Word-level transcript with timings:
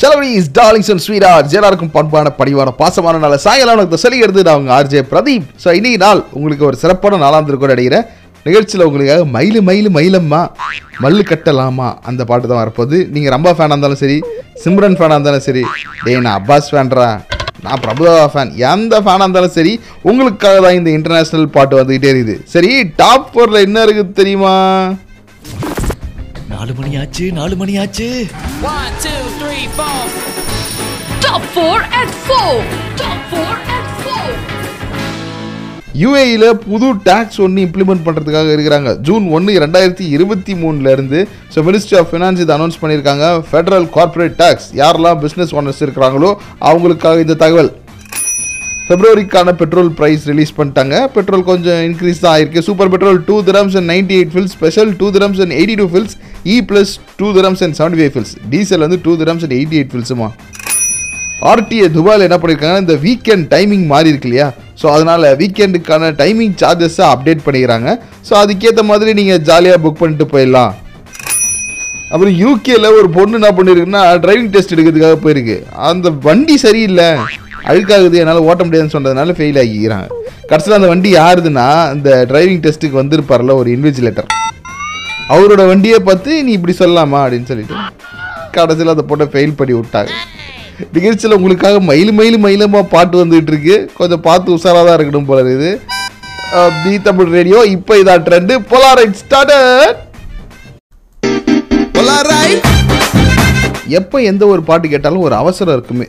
செலவரிஸ் 0.00 0.46
darlings 0.58 0.90
and 0.92 1.02
sweet 1.04 1.26
arts 1.30 1.54
எல்லாருக்கும் 1.58 1.92
பண்பான 1.96 2.28
பணிவான 2.38 2.70
பாசமான 2.80 3.18
நாள். 3.24 3.34
சாயங்காலம் 3.44 3.80
எனக்கு 3.80 4.02
சொல்லி 4.04 4.18
எடுத்து 4.24 4.44
நான் 4.48 4.60
உங்கள் 4.60 4.74
ஆர்ஜே 4.76 5.00
பிரதீப். 5.10 5.46
ஸோ 5.62 5.68
இன்னைக்கு 5.78 5.98
நாள் 6.04 6.20
உங்களுக்கு 6.36 6.64
ஒரு 6.68 6.76
சிறப்பான 6.82 7.18
நாளாக 7.22 7.38
இருந்திருக்கும் 7.40 7.72
நினைக்கிறேன். 7.74 8.06
நிகழ்ச்சியில் 8.46 8.84
உங்களுக்காக 8.86 9.24
மயிலு 9.34 9.60
மயிலு 9.68 9.90
மயிலம்மா 9.96 10.40
மல்லு 11.04 11.24
கட்டலாமா 11.30 11.88
அந்த 12.10 12.22
பாட்டு 12.30 12.46
தான் 12.52 12.62
வரப்போகுது. 12.62 12.98
நீங்கள் 13.16 13.32
ரம்பா 13.34 13.52
ஃபேனாக 13.58 13.74
இருந்தாலும் 13.74 14.02
சரி 14.04 14.16
சிம்ரன் 14.62 14.96
ஃபேனாக 15.00 15.18
இருந்தாலும் 15.18 15.46
சரி 15.48 15.64
டேய் 16.04 16.24
நான் 16.28 16.38
அப்பாஸ் 16.40 16.70
ஃபேன்றா 16.72 17.10
நான் 17.66 17.82
பிரபுதா 17.84 18.24
ஃபேன் 18.34 18.52
எந்த 18.72 18.94
ஃபேனாக 19.04 19.26
இருந்தாலும் 19.26 19.56
சரி 19.58 19.74
உங்களுக்காக 20.10 20.56
தான் 20.66 20.78
இந்த 20.80 20.90
இன்டர்நேஷ்னல் 20.98 21.46
பாட்டு 21.58 21.80
வந்துக்கிட்டே 21.80 22.12
இருக்குது. 22.14 22.36
சரி 22.54 22.72
டாப் 23.02 23.30
ஃபோரில் 23.34 23.64
என்ன 23.66 23.84
இருக்குது 23.86 24.18
தெரியுமா? 24.20 24.54
நாலு 26.60 26.72
மணி 26.78 26.90
ஆச்சு 27.00 27.26
நாலு 27.36 27.54
மணி 27.60 27.74
ஆச்சு 27.82 28.06
One, 28.62 28.90
two, 29.04 29.20
three, 29.40 29.62
four. 29.76 30.00
Top 31.24 31.42
4 31.54 31.76
at 32.00 32.10
4. 32.26 32.50
Top 33.02 33.20
4 33.30 33.54
at 33.76 33.86
4. 34.02 34.34
யூஏயில் 36.02 36.46
புது 36.66 36.88
டேக்ஸ் 37.08 37.40
ஒன்று 37.44 37.64
இம்ப்ளிமெண்ட் 37.66 38.04
பண்ணுறதுக்காக 38.06 38.50
இருக்கிறாங்க. 38.56 38.92
ஜூன் 39.08 39.24
ஒன்று 39.36 39.56
ரெண்டாயிரத்தி 39.64 40.06
இருபத்தி 40.16 40.54
மூணுலேருந்து 40.62 41.20
ஸோ 41.54 41.64
மினிஸ்ட்ரி 41.68 41.98
ஆஃப் 42.00 42.10
ஃபினான்ஸ் 42.12 42.42
இதை 42.44 42.54
அனௌன்ஸ் 42.58 42.80
பண்ணியிருக்காங்க. 42.82 43.26
ஃபெடரல் 43.50 43.88
கார்ப்பரேட் 43.98 44.36
டேக்ஸ் 44.42 44.68
யாரெல்லாம் 44.82 45.20
பிஸ்னஸ் 45.24 45.54
ஓனர்ஸ் 45.60 45.84
இருக்கிறாங்களோ 45.86 46.32
அவங்களுக்காக 46.70 47.26
இந்த 47.26 47.38
தகவல். 47.44 47.72
பிப்ரவரிக்கான 48.90 49.48
பெட்ரோல் 49.62 49.92
ப்ரைஸ் 49.98 50.22
ரிலீஸ் 50.32 50.56
பண்ணிட்டாங்க. 50.58 50.94
பெட்ரோல் 51.16 51.48
கொஞ்சம் 51.50 51.80
இன்க்ரீஸ் 51.88 52.22
தான் 52.24 52.34
ஆயிருக்கு. 52.36 52.66
Super 52.68 52.92
petrol 52.94 53.20
two 53.30 53.38
dirhams 53.50 53.76
and 53.80 53.90
ninety 53.94 54.16
eight 54.20 54.34
fils 54.34 54.54
special 54.58 54.90
two 55.02 55.08
dirhams 55.16 55.42
and 55.44 55.54
eighty 55.58 55.76
two 55.80 55.86
fils 55.92 56.16
E 56.54 56.56
plus 56.68 56.92
two 57.20 57.28
dirhams 57.38 57.62
and 57.66 57.76
seventy 57.80 57.98
five 58.00 58.12
fils 58.14 58.34
diesel 58.52 58.84
வந்து 58.86 58.98
two 59.06 59.12
dirhams 59.22 59.44
and 59.46 59.56
eighty 59.58 59.78
eight 59.80 59.92
ஃபில்ஸுமா 59.94 60.28
RTA 61.50 61.86
துபாயில் 61.96 62.24
என்ன 62.26 62.36
பண்ணியிருக்காங்க 62.40 62.78
இந்த 62.84 62.94
weekend 63.04 63.46
timing 63.52 63.84
மாறி 63.92 64.10
இருக்கு 64.12 64.28
இல்லையா? 64.28 64.46
So 64.80 64.86
அதனால் 64.94 65.26
வீக்கெண்டுக்கான 65.40 66.10
டைமிங் 66.20 66.54
சார்ஜஸை 66.62 67.04
அப்டேட் 67.12 67.44
பண்ணிக்கிறாங்க. 67.46 67.88
ஸோ 68.28 68.32
அதுக்கேற்ற 68.42 68.82
மாதிரி 68.90 69.10
நீங்கள் 69.18 69.42
ஜாலியாக 69.48 69.82
புக் 69.84 70.00
பண்ணிட்டு 70.02 70.26
போயிடலாம். 70.32 70.72
அப்புறம் 72.12 72.34
யூகேல 72.42 72.86
ஒரு 72.98 73.08
பொண்ணு 73.16 73.38
என்ன 73.40 73.50
பண்ணியிருக்குன்னா 73.58 74.02
டிரைவிங் 74.24 74.52
டெஸ்ட் 74.54 74.74
எடுக்கிறதுக்காக 74.74 75.18
போயிருக்கு. 75.24 75.56
அந்த 75.90 76.10
வண்டி 76.26 76.56
சரியில்லை. 76.66 77.08
அழுக்காகுது. 77.70 78.18
என்னால் 78.22 78.46
ஓட்ட 78.48 78.62
முடியாதுன்னு 78.66 78.96
சொன்னதுனால 78.96 79.36
ஃபெயில் 79.38 79.60
ஆகிக்கிறாங்க. 79.62 80.08
கடைசியில் 80.50 80.78
அந்த 80.80 80.90
வண்டி 80.92 81.12
யாருதுன்னா 81.20 81.68
இந்த 81.96 82.10
டிரைவிங் 82.32 82.62
டெஸ்ட்டுக்கு 82.66 83.02
வந்திருப்பார்ல 83.02 83.54
ஒரு 83.62 83.70
இன்விஜிலேட்டர் 83.78 84.30
அவரோட 85.30 85.62
வண்டியை 85.68 85.98
பார்த்து 86.02 86.42
நீ 86.42 86.52
இப்படி 86.52 86.74
சொல்லலாமா? 86.78 87.20
அப்படின்னு 87.24 87.50
சொல்லிட்டு 87.50 87.76
கடைசியில் 88.52 88.92
அந்த 88.92 89.04
பொண்ணை 89.08 89.26
ஃபெயில் 89.32 89.58
பண்ணி 89.58 89.74
விட்டாங்க. 89.74 90.10
நிகழ்ச்சியில் 90.92 91.36
உங்களுக்காக 91.36 91.80
மயில் 91.88 92.12
மயில் 92.12 92.38
மயிலமாக 92.44 92.86
பாட்டு 92.88 93.16
வந்துகிட்டு 93.20 93.52
இருக்கு. 93.52 93.76
கொஞ்சம் 93.94 94.22
பார்த்து 94.22 94.54
உஷாராக 94.56 94.84
தான் 94.86 94.96
இருக்கணும் 94.98 95.26
போல 95.26 95.42
அஹ், 96.52 96.72
தி 96.82 96.94
தமிழ் 97.02 97.34
ரேடியோ 97.34 97.58
இப்போ 97.74 97.94
இதான் 97.98 98.24
ட்ரெண்டு 98.26 98.54
போலாரைட் 98.70 99.18
ஸ்டார்டட் 99.20 99.98
எப்போ 103.92 104.16
எந்த 104.22 104.42
ஒரு 104.46 104.62
பாட்டு 104.62 104.88
கேட்டாலும் 104.88 105.24
ஒரு 105.26 105.34
அவசரம் 105.34 105.74
இருக்குமே. 105.74 106.06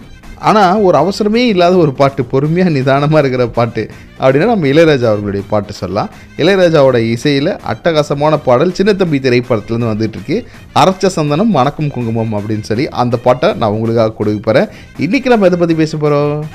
ஆனால் 0.49 0.81
ஒரு 0.87 0.95
அவசரமே 1.01 1.41
இல்லாத 1.53 1.75
ஒரு 1.83 1.91
பாட்டு 1.99 2.21
பொறுமையாக 2.31 2.73
நிதானமாக 2.75 3.21
இருக்கிற 3.23 3.43
பாட்டு 3.57 3.83
அப்படின்னா 4.21 4.47
நம்ம 4.51 4.67
இளையராஜா 4.71 5.07
அவர்களுடைய 5.11 5.43
பாட்டு 5.51 5.73
சொல்லலாம். 5.79 6.09
இளையராஜாவோட 6.41 6.97
இசையில் 7.15 7.51
அட்டகாசமான 7.71 8.39
பாடல் 8.47 8.75
சின்ன 8.79 8.93
தம்பி 9.01 9.19
திரைப்படத்துலேருந்து 9.25 9.91
வந்துட்டு 9.91 10.17
இருக்கு. 10.19 10.37
அரைச்ச 10.81 11.13
சந்தனம் 11.17 11.55
மணக்கும் 11.57 11.91
குங்குமம் 11.95 12.35
அப்படின்னு 12.39 12.67
சொல்லி 12.71 12.87
அந்த 13.03 13.17
பாட்டை 13.27 13.49
நான் 13.61 13.75
உங்களுக்காக 13.77 14.15
கொடுக்க 14.19 14.39
போகிறேன் 14.47 14.69
இன்றைக்கி 15.05 15.33
நம்ம 15.33 15.49
எதை 15.51 15.59
பற்றி 15.63 15.77
பேச 15.83 15.97
போகிறோம் 15.97 16.45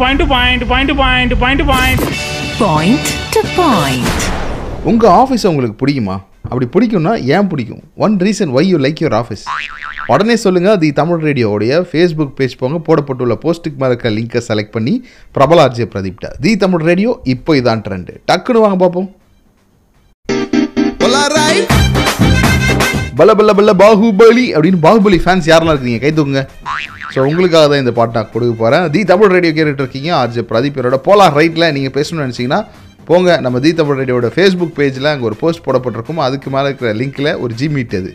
point 0.00 0.18
to 0.22 0.26
point, 0.34 0.60
point 0.72 0.88
to 0.90 0.96
point, 1.04 1.32
point 1.44 1.60
to 1.60 1.66
point. 1.74 2.02
Point 2.64 3.06
to 3.34 3.40
point. 3.56 4.18
உங்கள் 4.90 5.14
ஆஃபீஸ் 5.20 5.48
உங்களுக்கு 5.50 5.78
பிடிக்குமா? 5.80 6.16
அப்படி 6.50 6.66
பிடிக்கும்னா 6.74 7.12
ஏன் 7.34 7.48
பிடிக்கும்? 7.50 7.82
One 8.04 8.14
reason 8.26 8.52
why 8.56 8.62
you 8.68 8.78
like 8.84 9.00
your 9.02 9.16
office 9.20 9.44
உடனே 10.12 10.36
சொல்லுங்கள் 10.36 10.78
தி 10.82 10.90
தமிழ் 10.92 11.24
ரேடியோவுடைய 11.26 11.80
ஃபேஸ்புக் 11.88 12.34
பேஜ் 12.38 12.58
போங்க 12.60 12.78
போடப்பட்டுள்ள 12.86 13.34
போஸ்ட்டுக்கு 13.42 13.80
மேலே 13.80 13.92
இருக்க 13.92 14.10
லிங்கை 14.10 14.40
செலக்ட் 14.48 14.74
பண்ணி 14.76 14.94
பிரபல 15.34 15.64
ஆர்ஜே 15.64 15.86
பிரதீப்டா 15.94 16.30
தி 16.44 16.52
தமிழ் 16.56 16.84
ரேடியோ 16.90 17.10
இப்போ 17.34 17.56
இதான் 17.60 17.84
ட்ரெண்டு 17.86 18.14
டக்குன்னு 18.30 18.64
வாங்க 18.64 18.78
பார்ப்போம். 18.84 19.08
பல 23.18 23.32
பல 23.34 23.52
பல 23.58 23.70
பாகுபலி 23.80 24.44
அப்படின்னு 24.54 24.80
பாகுபலி 24.82 25.18
ஃபேன்ஸ் 25.22 25.46
யாரெல்லாம் 25.50 25.76
இருக்கீங்க? 25.76 26.00
கை 26.02 26.10
தூக்குங்க. 26.12 26.42
ஸோ 27.14 27.20
உங்களுக்காக 27.28 27.64
தான் 27.70 27.82
இந்த 27.82 27.92
பாட்டு 27.96 28.16
நான் 28.16 28.30
கொடுக்க 28.32 28.52
போகிறேன் 28.54 28.84
தி 28.94 29.00
தமிழ் 29.04 29.32
ரேடியோ 29.34 29.52
கேட்டுட்டு 29.54 29.82
இருக்கீங்க 29.84 30.10
ஆர்ஜே 30.18 30.42
என்னோட 30.74 30.98
போலார் 31.06 31.36
ரைட்டில் 31.38 31.72
நீங்கள் 31.76 31.94
பேசணும்னு 31.96 32.26
நினச்சிங்கன்னா 32.26 32.60
போங்க 33.08 33.34
நம்ம 33.44 33.56
தி 33.64 33.70
தமிழ் 33.76 33.98
ரேடியோட 34.00 34.28
ஃபேஸ்புக் 34.34 34.74
பேஜில் 34.78 35.08
அங்கே 35.10 35.24
ஒரு 35.28 35.36
போஸ்ட் 35.42 35.62
போடப்பட்டிருக்கும். 35.66 36.18
அதுக்கு 36.24 36.48
மேலே 36.54 36.66
இருக்கிற 36.70 36.90
லிங்க்கில் 37.00 37.30
ஒரு 37.44 37.52
ஜி 37.60 37.66
மீட் 37.74 37.94
அது 37.98 38.10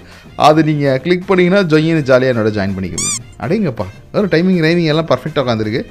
அது 0.48 0.60
நீங்கள் 0.70 1.00
கிளிக் 1.06 1.26
பண்ணிங்கன்னா 1.30 1.62
ஜொயின்னு 1.72 2.04
ஜாலியாக 2.10 2.34
என்னோட 2.34 2.50
ஜாயின் 2.58 2.76
பண்ணிக்கணும் 2.76 3.16
அடேங்கப்பா 3.46 3.86
ஒரு 4.20 4.30
டைமிங் 4.34 4.60
ரைமிங் 4.66 4.90
எல்லாம் 4.94 5.10
பர்ஃபெக்டாக 5.12 5.44
உட்காந்துருக்கு 5.46 5.82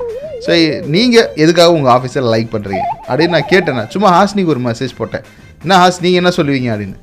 ஸோ 0.44 0.52
நீங்கள் 0.94 1.26
எதுக்காக 1.44 1.72
உங்கள் 1.78 1.92
ஆஃபீஸில் 1.96 2.30
லைக் 2.34 2.52
பண்ணுறீங்க 2.54 2.84
அப்படின்னு 3.08 3.34
நான் 3.36 3.50
கேட்டேன். 3.54 3.82
சும்மா 3.94 4.10
ஹாஸ்னிக்கு 4.18 4.52
ஒரு 4.54 4.62
மெசேஜ் 4.68 4.94
போட்டேன். 5.00 5.26
என்ன 5.64 5.74
ஹாஸ் 5.82 6.00
நீங்கள் 6.04 6.20
என்ன 6.22 6.32
சொல்லுவீங்க? 6.38 6.70
அப்படின்னு. 6.74 6.96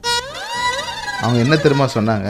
அவங்க 1.24 1.40
என்ன 1.46 1.58
தெரியுமா 1.66 1.88
சொன்னாங்க? 1.98 2.30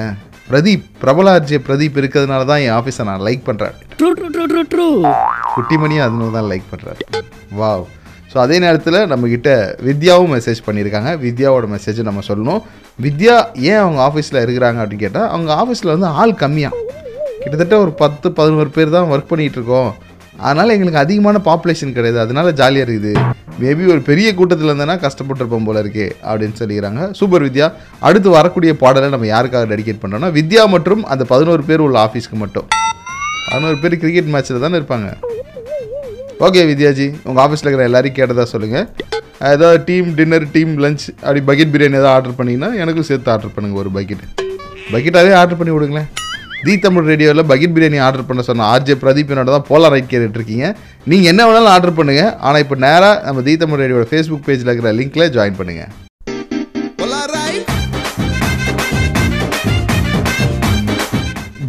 பிரதீப் 0.52 0.85
பிரபலார்ஜி 1.03 1.58
பிரதீப் 1.68 1.97
இருக்கிறதுனால 2.02 2.46
தான் 2.52 2.62
என் 2.66 2.75
ஆஃபீஸை 2.79 3.03
நான் 3.09 3.25
லைக் 3.28 3.44
பண்ணுறேன் 3.50 3.75
குட்டிமணியும் 5.56 6.06
அதனால 6.08 6.31
தான் 6.38 6.50
லைக் 6.52 6.68
பண்ணுறாரு 6.72 7.02
வாவ் 7.62 7.85
ஸோ 8.31 8.38
அதே 8.45 8.57
நேரத்தில் 8.66 8.97
நம்மக்கிட்ட 9.12 9.51
வித்யாவும் 9.88 10.34
மெசேஜ் 10.35 10.59
பண்ணியிருக்காங்க. 10.67 11.12
வித்யாவோட 11.25 11.67
மெசேஜை 11.75 12.03
நம்ம 12.09 12.23
சொல்லணும். 12.28 12.62
வித்யா 13.06 13.35
ஏன் 13.69 13.81
அவங்க 13.84 14.00
ஆஃபீஸில் 14.09 14.44
இருக்கிறாங்க 14.45 14.79
அப்படின்னு 14.81 15.06
கேட்டால் 15.06 15.29
அவங்க 15.34 15.51
ஆஃபீஸில் 15.62 15.94
வந்து 15.95 16.09
ஆள் 16.22 16.35
கம்மியாக 16.44 16.75
கிட்டத்தட்ட 17.41 17.75
ஒரு 17.84 17.91
பத்து 18.03 18.28
பதினோரு 18.40 18.69
பேர் 18.78 18.95
தான் 18.95 19.09
ஒர்க் 19.13 19.29
பண்ணிகிட்டு 19.31 19.59
இருக்கோம் 19.59 19.90
அதனால் 20.47 20.73
எங்களுக்கு 20.75 21.01
அதிகமான 21.03 21.38
பாப்புலேஷன் 21.47 21.95
கிடையாது. 21.95 22.19
அதனால 22.25 22.51
ஜாலியாக 22.59 22.85
இருக்குது. 22.85 23.13
மேபி 23.62 23.85
ஒரு 23.94 24.01
பெரிய 24.09 24.28
கூட்டத்தில் 24.40 24.69
இருந்தேன்னா 24.72 24.96
கஷ்டப்பட்டுருப்போம் 25.06 25.67
போல 25.69 25.81
இருக்கே 25.84 26.07
அப்படின்னு 26.29 26.59
சொல்லிக்கிறாங்க. 26.61 27.01
சூப்பர் 27.19 27.46
வித்யா 27.47 27.67
அடுத்து 28.09 28.29
வரக்கூடிய 28.38 28.73
பாடலை 28.84 29.09
நம்ம 29.16 29.28
யாருக்காக 29.34 29.67
டெடிகேட் 29.73 30.01
பண்ணுறோம்னா 30.03 30.31
வித்யா 30.38 30.66
மற்றும் 30.75 31.03
அந்த 31.13 31.25
பதினோரு 31.34 31.66
பேர் 31.72 31.85
உள்ள 31.88 32.00
ஆஃபீஸ்க்கு 32.06 32.40
மட்டும். 32.44 32.67
பதினோரு 33.51 33.79
பேர் 33.84 34.01
கிரிக்கெட் 34.03 34.31
மேட்ச்சில் 34.35 34.63
தானே 34.66 34.79
இருப்பாங்க. 34.81 35.09
ஓகே 36.45 36.61
வித்யாஜி 36.69 37.05
உங்கள் 37.27 37.41
ஆஃபீஸில் 37.44 37.67
இருக்கிற 37.67 37.88
எல்லாரையும் 37.89 38.17
கேட்டதாக 38.17 38.47
சொல்லுங்கள் 38.53 38.85
ஏதாவது 39.53 39.79
டீம் 39.89 40.07
டின்னர் 40.19 40.45
டீம் 40.55 40.72
லஞ்ச் 40.83 41.05
அப்படி 41.23 41.41
பக்கெட் 41.50 41.73
பிரியாணி 41.73 41.97
ஏதாவது 42.00 42.13
ஆர்டர் 42.17 42.38
பண்ணிங்கன்னா 42.39 42.69
எனக்கும் 42.83 43.07
சேர்த்து 43.09 43.31
ஆர்டர் 43.33 43.53
பண்ணுங்கள் 43.55 43.81
ஒரு 43.83 43.91
பக்கெட் 43.97 44.23
பக்கெட்டாகவே 44.94 45.33
ஆர்டர் 45.41 45.59
பண்ணி 45.59 45.73
விடுங்களேன். 45.75 46.07
தி 46.66 46.73
தமிழ் 46.85 47.09
ரேடியோவில் 47.11 47.47
பக்கெட் 47.51 47.75
பிரியாணி 47.75 47.99
ஆர்டர் 48.07 48.28
பண்ண 48.29 48.41
சொன்ன 48.49 48.67
ஆர்ஜே 48.73 48.95
பிரதீப் 49.03 49.31
என்னோட 49.33 49.51
தான் 49.55 49.67
போலா 49.69 49.89
ரைட் 49.94 50.11
கேட்டுட்டு 50.13 50.39
இருக்கீங்க. 50.39 50.66
நீங்கள் 51.11 51.31
என்ன 51.33 51.41
வேணாலும் 51.47 51.73
ஆர்டர் 51.75 51.97
பண்ணுங்கள் 51.99 52.31
ஆனால் 52.47 52.63
இப்போ 52.66 52.78
நேராக 52.85 53.16
நம்ம 53.28 53.44
தி 53.47 53.55
தமிழ் 53.63 53.81
ரேடியோட 53.83 54.07
ஃபேஸ்புக் 54.11 54.45
பேஜில் 54.47 54.72
இருக்கிற 54.72 54.94
லிங்க்கில் 54.99 55.33
ஜாயின் 55.38 55.59
பண்ணுங்கள் 55.61 55.91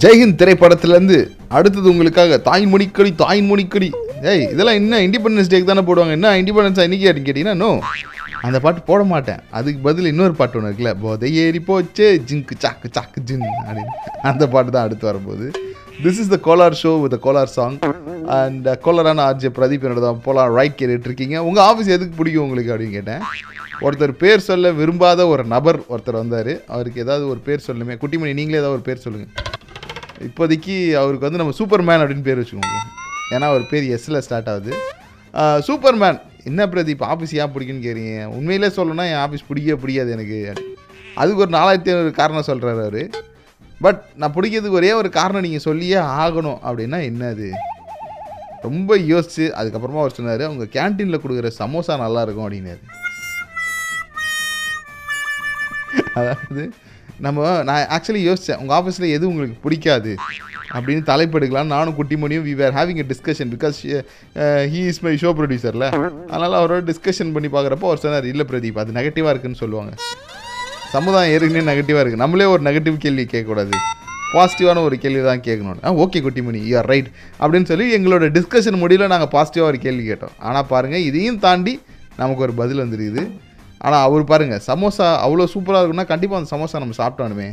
ஜெய்ஹிந்த் 0.02 0.38
திரைப்படத்திலேருந்து 0.40 1.16
அடுத்தது 1.56 1.86
உங்களுக்காக 1.92 2.36
தாய்மொழிக்கடி 2.46 3.10
தாய்மொழிக்கடி. 3.22 3.88
ஏய் 4.28 4.42
இதெல்லாம் 4.52 4.78
என்ன 4.80 4.98
இண்டிபெண்டன்ஸ் 5.04 5.50
டேக்கு 5.50 5.68
தானே 5.68 5.82
போடுவாங்க? 5.88 6.14
என்ன 6.18 6.30
இண்டிபெண்டன்ஸ் 6.40 6.80
இன்னைக்கு 6.86 7.06
அப்படின்னு 7.08 7.28
கேட்டிங்கன்னா 7.28 7.60
நோ 7.62 7.70
அந்த 8.46 8.58
பாட்டு 8.64 8.80
போட 8.88 9.02
மாட்டேன். 9.12 9.40
அதுக்கு 9.58 9.80
பதில் 9.86 10.08
இன்னொரு 10.10 10.34
பாட்டு 10.40 10.56
ஒன்று 10.58 10.70
இருக்குல்ல 10.70 10.92
போதை 11.04 11.28
ஏறி 11.42 11.60
போச்சே 11.68 12.08
ஜிங்கு 12.28 12.54
சாக்கு 12.64 12.88
சாக்கு 12.96 13.20
ஜின் 13.28 13.46
அப்படின்னு. 13.68 13.94
அந்த 14.30 14.44
பாட்டு 14.54 14.70
தான் 14.74 14.86
அடுத்து 14.86 15.08
வரும்போது. 15.10 15.46
திஸ் 16.04 16.20
இஸ் 16.22 16.30
த 16.34 16.38
கோலார் 16.48 16.76
ஷோ 16.82 16.92
வித் 17.04 17.16
கோலார் 17.26 17.52
சாங் 17.56 17.78
அண்ட் 18.38 18.68
கோலாரான 18.84 19.24
ஆர்ஜே 19.28 19.50
பிரதீப் 19.58 19.84
என்னோட 19.86 20.02
தான் 20.06 20.22
போலாம் 20.28 20.52
ரைட் 20.58 20.78
கேட்டுட்டு 20.80 21.10
இருக்கீங்க. 21.10 21.36
உங்கள் 21.48 21.64
ஆஃபீஸ் 21.70 21.94
எதுக்கு 21.96 22.14
பிடிக்கும் 22.20 22.44
உங்களுக்கு 22.46 22.72
அப்படின்னு 22.74 22.96
கேட்டேன். 22.98 23.24
ஒருத்தர் 23.86 24.14
பேர் 24.22 24.46
சொல்ல 24.50 24.72
விரும்பாத 24.80 25.26
ஒரு 25.32 25.44
நபர் 25.54 25.80
ஒருத்தர் 25.92 26.20
வந்தார். 26.22 26.54
அவருக்கு 26.74 27.04
ஏதாவது 27.06 27.26
ஒரு 27.32 27.42
பேர் 27.48 27.66
சொல்லுமே 27.68 27.96
குட்டிமணி 28.04 28.38
நீங்களே 28.40 28.62
ஏதாவது 28.62 28.78
ஒரு 28.78 28.86
பேர் 28.88 29.04
சொல்லுங்கள் 29.06 29.34
இப்போதைக்கு 30.28 30.74
அவருக்கு 31.02 31.26
வந்து 31.28 31.42
நம்ம 31.42 31.54
சூப்பர் 31.60 31.86
மேன் 31.90 32.02
அப்படின்னு 32.04 32.28
பேர் 32.30 32.40
வச்சுக்கோங்க. 32.40 32.80
ஏன்னா 33.34 33.46
அவர் 33.52 33.70
பேர் 33.72 33.86
எஸ்ஸில் 33.96 34.24
ஸ்டார்ட் 34.26 34.50
ஆகுது. 34.52 34.72
சூப்பர்மேன் 35.68 36.18
என்ன 36.48 36.66
பிரதீப் 36.72 37.02
ஆஃபீஸ் 37.12 37.34
ஏன் 37.40 37.52
பிடிக்குன்னு 37.54 37.84
கேட்குறீங்க 37.86 38.24
உண்மையிலே 38.36 38.68
சொல்லணும்னா 38.76 39.06
என் 39.12 39.22
ஆஃபீஸ் 39.24 39.48
பிடிக்கவே 39.48 39.78
பிடிக்காது 39.82 40.10
எனக்கு. 40.16 40.38
அதுக்கு 41.20 41.42
ஒரு 41.44 41.52
நாலாயிரத்தி 41.56 41.90
ஐநூறு 41.92 42.12
காரணம் 42.20 42.48
சொல்கிறாரு 42.48 42.82
அவர். 42.86 43.02
பட் 43.84 44.00
நான் 44.20 44.34
பிடிக்கிறதுக்கு 44.36 44.80
ஒரே 44.80 44.92
ஒரு 45.00 45.08
காரணம் 45.18 45.44
நீங்கள் 45.46 45.66
சொல்லியே 45.68 45.98
ஆகணும் 46.22 46.58
அப்படின்னா 46.68 46.98
என்னது? 47.10 47.48
ரொம்ப 48.66 48.96
யோசிச்சு 49.10 49.44
அதுக்கப்புறமா 49.60 50.02
அவர் 50.02 50.16
சொன்னார் 50.16 50.42
அவங்க 50.48 50.64
கேன்டீனில் 50.76 51.22
கொடுக்குற 51.22 51.50
சமோசா 51.60 51.94
நல்லாயிருக்கும் 52.04 52.46
அப்படின்னாரு. 52.46 52.82
அதாவது 56.18 56.62
நம்ம 57.24 57.48
நான் 57.68 57.88
ஆக்சுவலி 57.96 58.22
யோசித்தேன் 58.28 58.60
உங்கள் 58.62 58.76
ஆஃபீஸில் 58.78 59.12
எது 59.16 59.24
உங்களுக்கு 59.30 59.56
பிடிக்காது? 59.64 60.12
அப்படின்னு 60.76 61.02
தலைப்படுக்கலாம் 61.10 61.70
நானும் 61.74 61.96
குட்டிமணியும் 61.98 62.44
we 62.48 62.52
were 62.60 62.74
having 62.78 63.00
a 63.04 63.06
discussion 63.12 63.50
because 63.54 63.78
he 64.72 64.82
is 64.90 65.00
my 65.06 65.12
show 65.22 65.30
ப்ரொடியூசரில் 65.38 65.86
அதனால் 66.32 66.58
அவரோட 66.60 66.80
டிஸ்கஷன் 66.90 67.32
பண்ணி 67.36 67.48
பார்க்குறப்போ 67.54 67.88
அவர் 67.90 68.02
சொன்னார் 68.04 68.28
இல்லை 68.32 68.46
பிரதீப் 68.52 68.80
அது 68.82 68.96
நெகட்டிவாக 68.98 69.32
இருக்குன்னு 69.34 69.60
சொல்லுவாங்க. 69.62 69.92
சமுதாயம் 70.94 71.32
ஏற்கனவே 71.34 71.64
நெகட்டிவாக 71.70 72.02
இருக்குது 72.02 72.24
நம்மளே 72.24 72.46
ஒரு 72.54 72.62
நெகட்டிவ் 72.68 72.96
கேள்வி 73.04 73.26
கேட்கக்கூடாது. 73.34 73.74
பாசிட்டிவான 74.34 74.82
ஒரு 74.88 74.96
கேள்வி 75.04 75.22
தான் 75.28 75.44
கேட்கணும் 75.48 75.84
ஆ 75.86 75.94
okay 76.02 76.18
Kuttimani 76.24 76.60
you 76.70 76.74
are 76.80 76.88
right 76.92 77.08
அப்படின்னு 77.42 77.68
சொல்லி 77.72 77.86
எங்களோட 77.96 78.24
டிஸ்கஷன் 78.38 78.82
முடியல 78.82 79.08
நாங்கள் 79.14 79.32
பாசிட்டிவாக 79.36 79.70
ஒரு 79.72 79.80
கேள்வி 79.86 80.04
கேட்டோம். 80.10 80.34
ஆனால் 80.48 80.68
பாருங்கள் 80.72 81.06
இதையும் 81.10 81.40
தாண்டி 81.46 81.74
நமக்கு 82.20 82.44
ஒரு 82.46 82.54
பதில் 82.60 82.82
வந்துருக்குது. 82.84 83.22
ஆனால் 83.86 84.04
அவர் 84.06 84.30
பாருங்கள் 84.30 84.62
சமோசா 84.70 85.08
அவ்வளோ 85.24 85.46
சூப்பராக 85.54 85.82
இருக்குன்னா 85.82 86.06
கண்டிப்பாக 86.12 86.40
அந்த 86.40 86.50
சமோசா 86.54 86.82
நம்ம 86.84 86.96
சாப்பிட்டானுமே 87.02 87.48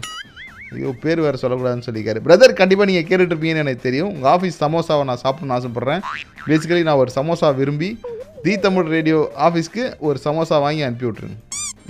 ஐயோ 0.75 0.89
பேர் 1.03 1.19
வேறு 1.25 1.41
சொல்லக்கூடாதுன்னு 1.41 1.85
சொல்லியிருக்காரு. 1.87 2.19
பிரதர் 2.25 2.53
கண்டிப்பாக 2.61 2.87
நீங்கள் 2.89 3.05
கேட்டுட்ருப்பீங்கன்னு 3.09 3.63
எனக்கு 3.65 3.85
தெரியும். 3.85 4.09
உங்கள் 4.15 4.31
ஆஃபீஸ் 4.35 4.57
சமோசாவை 4.63 5.03
நான் 5.09 5.21
சாப்பிடணும்னு 5.21 5.55
ஆசைப்பட்றேன். 5.57 6.01
பேசிக்கலி 6.47 6.81
நான் 6.87 7.01
ஒரு 7.03 7.11
சமோசா 7.17 7.49
விரும்பி 7.59 7.89
தி 8.45 8.53
தமிழ் 8.65 8.89
ரேடியோ 8.95 9.19
ஆஃபீஸ்க்கு 9.45 9.83
ஒரு 10.07 10.17
சமோசா 10.25 10.57
வாங்கி 10.65 10.83
அனுப்பி 10.87 11.07
விட்ருங்க 11.09 11.37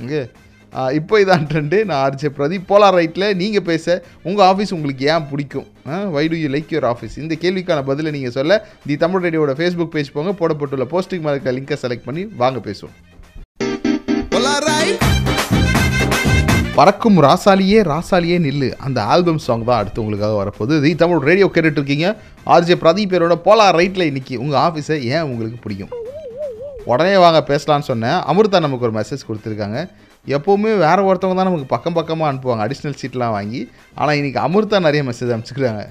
ஓகே 0.03 0.21
இப்போ 0.99 1.15
இதான் 1.23 1.47
ட்ரெண்டு 1.49 1.77
நான் 1.89 2.01
ஆர்ஜே 2.05 2.29
பிரதீப் 2.37 2.69
போலார் 2.71 2.95
ரைட்டில் 2.99 3.27
நீங்கள் 3.41 3.65
பேச 3.69 3.85
உங்கள் 4.29 4.45
ஆஃபீஸ் 4.51 4.73
உங்களுக்கு 4.77 5.03
ஏன் 5.13 5.27
பிடிக்கும்? 5.31 5.67
Why 6.15 6.23
do 6.31 6.37
you 6.41 6.49
like 6.55 6.71
your 6.75 6.87
office 6.93 7.15
இந்த 7.23 7.35
கேள்விக்கான 7.43 7.85
பதிலை 7.89 8.11
நீங்கள் 8.17 8.35
சொல்ல 8.37 8.61
தி 8.87 8.97
தமிழ் 9.03 9.23
ரேடியோட 9.25 9.53
ஃபேஸ்புக் 9.59 9.93
பேஜ் 9.95 10.15
போங்க 10.17 10.33
போடப்பட்டுள்ள 10.41 10.87
போஸ்டிங் 10.95 11.25
மேலே 11.27 11.55
லிங்கை 11.57 11.77
செலக்ட் 11.83 12.07
பண்ணி 12.09 12.25
வாங்க 12.43 12.61
பேசுவோம். 12.69 12.95
பறக்கும் 16.77 17.17
ராசாலியே 17.23 17.79
ராசாலியே 17.91 18.37
நில்லு. 18.45 18.67
அந்த 18.85 19.03
ஆல்பம் 19.03 19.39
சாங் 19.45 19.63
தான் 19.63 19.79
அடுத்து 19.81 20.01
உங்களுக்காக 20.01 20.33
வரப்போகுது. 20.41 20.81
தி 20.81 20.95
தமிழ் 20.95 21.23
ரேடியோ 21.29 21.47
கேட்டுட்டு 21.53 21.79
இருக்கீங்க. 21.79 22.07
ஆர்ஜே 22.45 22.75
பிரதீப் 22.83 23.11
பேரோட 23.13 23.35
போலார் 23.45 23.77
ரைட்டில் 23.79 24.09
இன்னைக்கு 24.09 24.35
உங்கள் 24.39 24.59
ஆஃபீஸை 24.59 24.97
ஏன் 25.15 25.21
உங்களுக்கு 25.21 25.57
பிடிக்கும்? 25.63 25.93
உடனே 26.91 27.17
வாங்க 27.23 27.39
பேசலான்னு 27.47 27.87
சொன்னேன். 27.89 28.19
அமிர்தா 28.31 28.59
நமக்கு 28.65 28.85
ஒரு 28.89 28.95
மெசேஜ் 28.99 29.25
கொடுத்துருக்காங்க. 29.29 29.79
எப்போவுமே 30.35 30.71
வேற 30.85 30.97
ஒருத்தவங்க 31.09 31.37
தான் 31.39 31.49
நமக்கு 31.49 31.71
பக்கம் 31.73 31.97
பக்கமாக 31.99 32.29
அனுப்புவாங்க. 32.31 32.65
அடிஷ்னல் 32.67 32.99
சீட்லாம் 33.01 33.35
வாங்கி. 33.37 33.61
ஆனால் 33.95 34.15
இன்னைக்கு 34.15 34.41
அமிர்தா 34.47 34.79
நிறைய 34.87 35.03
message 35.09 35.33
அனுப்பிச்சுக்கிறாங்க 35.35 35.83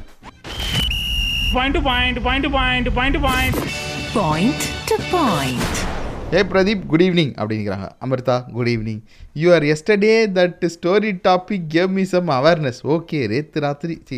point 1.56 1.83
point 1.88 2.23
point 2.23 2.49
point 2.59 2.93
point 2.94 3.21
point 3.25 4.65
to 4.88 4.97
point. 5.11 5.86
ஏ 6.34 6.40
பிரதீப் 6.52 6.87
குட் 6.90 7.02
ஈவினிங் 7.05 7.32
அப்படிங்கிறாங்க. 7.40 7.87
Amritha 8.05 8.37
good 8.55 8.69
evening 8.73 9.02
you 9.40 9.49
are 9.56 9.64
yesterday 9.73 10.14
that 10.38 10.64
story 10.75 11.11
topic 11.26 11.67
gave 11.75 11.90
me 11.99 12.05
some 12.12 12.31
awareness 12.37 12.81
okay 12.94 13.19
ரேத்து 13.32 13.61
ராத்திரி 13.64 13.94
சி 14.08 14.17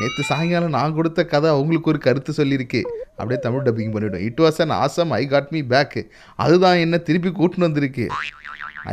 நேற்று 0.00 0.22
சாயங்காலம் 0.28 0.74
நான் 0.76 0.94
கொடுத்த 0.98 1.24
கதை 1.32 1.48
அவங்களுக்கு 1.54 1.90
ஒரு 1.92 2.00
கருத்து 2.06 2.32
சொல்லியிருக்கு. 2.36 2.82
அப்படியே 3.16 3.40
தமிழ் 3.46 3.64
டப்பிங் 3.66 3.92
பண்ணிவிடும் 3.94 4.24
it 4.28 4.40
was 4.44 4.60
an 4.64 4.76
awesome 4.84 5.10
I 5.18 5.22
got 5.34 5.50
me 5.56 5.62
back 5.74 5.98
அதுதான் 6.44 6.78
என்ன 6.84 7.02
திருப்பி 7.08 7.32
கூட்டின்னு 7.40 7.68
வந்திருக்கு. 7.68 8.06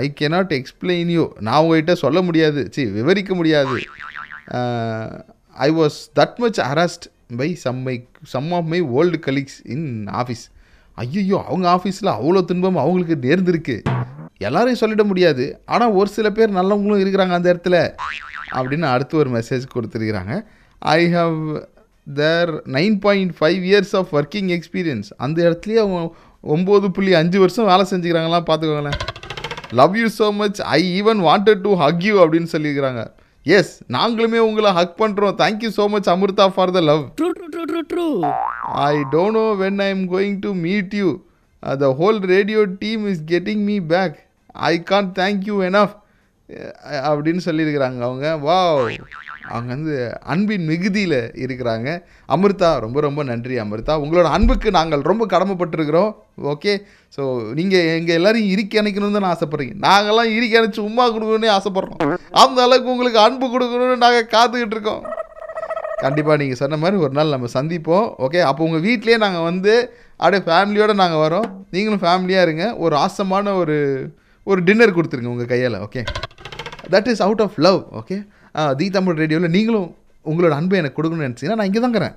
ஐ 0.01 0.06
கேனாட் 0.19 0.57
எக்ஸ்பிளைன் 0.59 1.13
யூ 1.18 1.25
நான் 1.39 1.62
உங்ககிட்ட 1.63 1.95
சொல்ல 2.04 2.21
முடியாது. 2.30 2.63
சி 2.71 2.86
விவரிக்க 3.00 3.33
முடியாது. 3.36 3.77
I 5.68 5.71
was 5.80 6.00
that 6.19 6.38
much 6.45 6.62
arrest 6.71 7.07
by 7.39 7.51
some 7.65 7.81
my 7.88 7.98
some 8.36 8.51
of 8.59 8.69
my 8.74 8.81
old 9.00 9.19
colleagues 9.30 9.59
in 9.75 9.89
office 10.21 10.45
ஐயோ 11.03 11.39
அவங்க 11.49 11.65
ஆஃபீஸில் 11.77 12.11
அவ்வளோ 12.17 12.41
துன்பம் 12.49 12.77
அவங்களுக்கு 12.83 13.15
நேர்ந்திருக்கு. 13.25 13.75
எல்லாரையும் 14.47 14.79
சொல்லிட 14.81 15.03
முடியாது. 15.09 15.45
ஆனால் 15.73 15.95
ஒரு 15.99 16.09
சில 16.15 16.27
பேர் 16.38 16.57
நல்லவங்களும் 16.59 17.01
இருக்கிறாங்க 17.03 17.33
அந்த 17.38 17.49
இடத்துல 17.53 17.77
அப்படின்னு 18.57 18.88
அடுத்து 18.94 19.19
ஒரு 19.21 19.29
மெசேஜ் 19.35 19.65
கொடுத்துருக்குறாங்க. 19.73 20.33
I 20.97 20.99
have 21.17 21.38
there 22.19 22.51
nine 22.77 22.97
point 23.05 23.33
five 23.39 23.63
years 23.69 23.94
of 23.99 24.11
working 24.19 24.49
experience 24.57 25.09
அந்த 25.25 25.38
இடத்துலையே 25.47 25.79
அவங்க 25.83 26.01
ஒம்பது 26.55 26.89
புள்ளி 26.97 27.13
அஞ்சு 27.21 27.38
வருஷம் 27.44 27.69
வேலை 27.71 27.85
செஞ்சுக்கிறாங்களாம் 27.91 28.47
பார்த்துக்கோங்களேன். 28.49 28.99
Love 29.81 29.95
you 30.01 30.09
so 30.19 30.27
much 30.41 30.59
I 30.77 30.81
even 30.99 31.21
wanted 31.29 31.63
to 31.67 31.73
hug 31.83 32.05
you 32.09 32.15
அப்படின்னு 32.23 32.49
சொல்லியிருக்கிறாங்க. 32.55 33.03
எஸ் 33.55 33.73
நாங்களுமே 33.95 34.39
உங்களை 34.47 34.71
ஹக் 34.77 34.95
பண்ணுறோம் 35.01 35.35
thank you 35.41 35.69
so 35.77 35.83
much 35.94 36.09
Amritha 36.13 36.45
for 36.55 36.71
the 36.71 36.81
love 36.81 37.03
True, 37.15 37.33
true, 37.33 37.49
true, 37.53 37.67
true, 37.67 37.85
true. 37.91 38.13
I 38.88 39.03
don't 39.13 39.33
know 39.38 39.49
when 39.55 39.75
I'm 39.79 40.01
going 40.07 40.41
to 40.41 40.53
meet 40.65 40.94
you. 40.94 41.09
Uh, 41.63 41.75
the 41.75 41.91
whole 41.94 42.19
radio 42.33 42.65
team 42.81 43.07
is 43.07 43.19
getting 43.33 43.59
me 43.69 43.77
back. 43.94 44.11
I 44.69 44.77
can't 44.89 45.11
thank 45.15 45.45
you 45.45 45.61
enough. 45.61 45.94
அப்படின்னு 47.09 47.41
சொல்லியிருக்கிறாங்க 47.45 47.99
அவங்க. 48.07 48.27
Wow. 48.47 48.89
அவங்க 49.49 49.69
வந்து 49.75 50.17
அன்பின் 50.33 50.65
மிகுதியில் 50.65 51.19
இருக்கிறாங்க. 51.44 51.89
அமிர்தா 52.35 52.79
ரொம்ப 52.79 53.01
ரொம்ப 53.01 53.23
நன்றி 53.23 53.59
அமிர்தா. 53.59 53.94
உங்களோட 54.03 54.23
அன்புக்கு 54.23 54.71
நாங்கள் 54.71 55.01
ரொம்ப 55.01 55.25
கடமைப்பட்டிருக்கிறோம். 55.25 56.15
ஓகே? 56.53 56.73
ஸோ 57.17 57.53
நீங்கள் 57.53 57.88
எங்கள் 57.97 58.15
எல்லாரையும் 58.15 58.51
இறுக்கி 58.53 58.79
அணைக்கணும்னு 58.81 59.19
தான் 59.19 59.29
ஆசைப்பட்றீங்க. 59.33 59.75
நாங்கள்லாம் 59.88 60.33
இறுக்கி 60.38 60.57
அணைச்சி 60.59 60.79
உமா 60.79 61.05
கொடுக்கணும்னு 61.09 61.55
ஆசைப்பட்றோம். 61.57 62.19
அந்த 62.31 62.61
அளவுக்கு 62.61 62.94
உங்களுக்கு 62.95 63.19
அன்பு 63.19 63.47
கொடுக்கணும்னு 63.47 64.03
நாங்கள் 64.05 64.29
காத்துக்கிட்டு 64.35 64.77
இருக்கோம். 64.77 65.03
கண்டிப்பாக 65.97 66.38
நீங்கள் 66.38 66.61
சொன்ன 66.63 66.77
மாதிரி 66.77 67.01
ஒரு 67.01 67.13
நாள் 67.13 67.35
நம்ம 67.35 67.47
சந்திப்போம். 67.53 68.07
ஓகே? 68.25 68.39
அப்போ 68.39 68.63
உங்கள் 68.63 68.85
வீட்லேயே 68.88 69.17
நாங்கள் 69.17 69.41
வந்து 69.41 69.75
அப்படியே 70.17 70.44
ஃபேமிலியோடு 70.49 70.94
நாங்கள் 70.94 71.23
வரோம். 71.25 71.47
நீங்களும் 71.71 72.03
ஃபேமிலியாக 72.05 72.47
இருங்க. 72.47 72.77
ஒரு 72.77 72.95
ஆசமான 72.95 73.55
ஒரு 73.55 73.77
ஒரு 74.44 74.63
டின்னர் 74.63 74.97
கொடுத்துருங்க 74.97 75.33
உங்கள் 75.35 75.45
கையால். 75.45 75.79
Okay? 75.88 76.03
That 76.88 77.10
is 77.12 77.22
out 77.22 77.44
of 77.45 77.57
love 77.66 77.80
okay 78.00 78.18
the 78.78 78.88
Tamil 78.89 79.19
ரேடியோவில் 79.22 79.54
நீங்களும் 79.56 79.88
உங்களோட 80.25 80.54
அன்பை 80.54 80.78
எனக்கு 80.78 80.98
கொடுக்கணும்னு 80.98 81.28
நினச்சிங்கன்னா 81.28 81.60
நான் 81.60 81.69
இங்கே 81.69 81.81
தாங்கிறேன் 81.84 82.16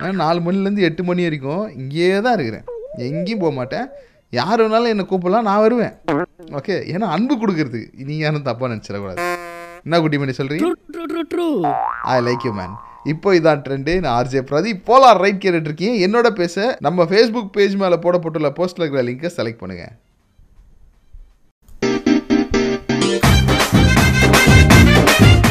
ஆ, 0.00 0.10
நாலு 0.20 0.38
மணிலேருந்து 0.40 0.86
எட்டு 0.86 1.02
மணி 1.04 1.22
வரைக்கும் 1.26 1.64
இங்கேயே 1.76 2.16
தான் 2.20 2.36
இருக்கிறேன். 2.36 2.64
எங்கேயும் 3.08 3.42
போக 3.42 3.52
மாட்டேன். 3.54 3.86
யார் 4.32 4.60
வேணாலும் 4.62 4.92
என்னை 4.92 5.04
கூப்பிடலாம் 5.04 5.46
நான் 5.48 5.60
வருவேன். 5.60 5.92
ஓகே 6.58 6.76
ஏன்னா 6.92 7.06
அன்பு 7.14 7.34
கொடுக்கறதுக்கு 7.36 7.90
நீங்கள் 8.00 8.24
யாரும் 8.24 8.46
தப்பாக 8.46 8.70
நினச்சிடக்கூடாது. 8.72 9.20
என்ன 9.86 10.00
குட்டி 10.00 10.18
பண்ணி 10.18 10.34
சொல்கிறீங்க. 10.34 10.64
ஐ 12.06 12.18
லைக் 12.22 12.44
யூ 12.44 12.52
மேன் 12.54 12.74
இப்போ 13.12 13.34
இதான் 13.34 13.62
ட்ரெண்டு 13.64 13.94
நான் 14.00 14.14
ஆர்ஜே 14.18 14.42
பிரதீப் 14.50 14.84
போலார் 14.86 15.20
ரைட் 15.22 15.42
கேட்டுட்டு 15.42 15.70
இருக்கீங்க. 15.70 15.96
என்னோட 16.06 16.28
பேச 16.34 16.54
நம்ம 16.80 17.04
ஃபேஸ்புக் 17.04 17.50
பேஜ் 17.50 17.76
மேலே 17.76 17.96
போடப்பட்டுள்ள 18.04 18.50
போஸ்ட்டில் 18.58 18.84
இருக்கிற 18.84 19.04
லிங்கை 19.08 19.30
செலக்ட் 19.36 19.62
பண்ணுங்க. 19.62 19.86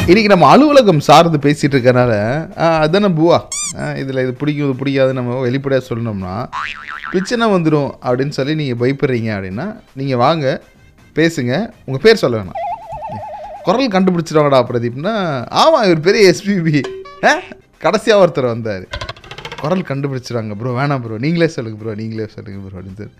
இன்னைக்கு 0.08 0.30
நம்ம 0.32 0.46
அலுவலகம் 0.52 1.04
சார்ந்து 1.06 1.38
பேசிட்டு 1.44 1.74
இருக்கறனால 1.76 2.14
ஆ, 2.58 2.66
அதானே 2.82 3.08
பூவா? 3.18 3.38
இதில் 4.00 4.22
இது 4.24 4.32
பிடிக்கும் 4.40 4.66
இது 4.66 4.76
பிடிக்காது 4.80 5.12
நம்ம 5.18 5.38
வெளிப்படையாக 5.44 5.84
சொல்லணும்னா 5.88 6.34
பிரச்சனை 7.12 7.46
வந்துடும் 7.54 7.90
அப்படின்னு 8.04 8.36
சொல்லி 8.38 8.54
நீங்கள் 8.60 8.80
பயப்படுறீங்க 8.82 9.30
அப்படின்னா 9.36 9.66
நீங்கள் 10.00 10.20
வாங்க 10.24 10.46
பேசுங்க. 11.16 11.52
உங்கள் 11.86 12.04
பேர் 12.04 12.22
சொல்ல 12.22 12.36
வேணாம். 12.40 12.60
குரல் 13.66 13.92
கண்டுபிடிச்சிருவாங்கடா 13.94 14.60
பிரதீப்னா 14.70 15.14
ஆமாம் 15.62 15.86
இவர் 15.88 16.06
பெரிய 16.08 16.32
எஸ்பிபி 16.32 16.76
கடைசியாக 17.84 18.22
ஒருத்தர் 18.22 18.52
வந்தார். 18.52 18.84
குரல் 19.62 19.88
கண்டுபிடிச்சிருவாங்க 19.90 20.54
ப்ரோ 20.60 20.72
வேணாம் 20.78 21.02
ப்ரோ 21.04 21.18
நீங்களே 21.24 21.48
சொல்லுங்கள் 21.54 21.82
ப்ரோ 21.82 21.94
நீங்களே 22.02 22.28
சொல்லுங்கள் 22.34 22.64
ப்ரோ 22.64 22.78
அப்படின்னு 22.78 23.00
சொல்லி. 23.00 23.14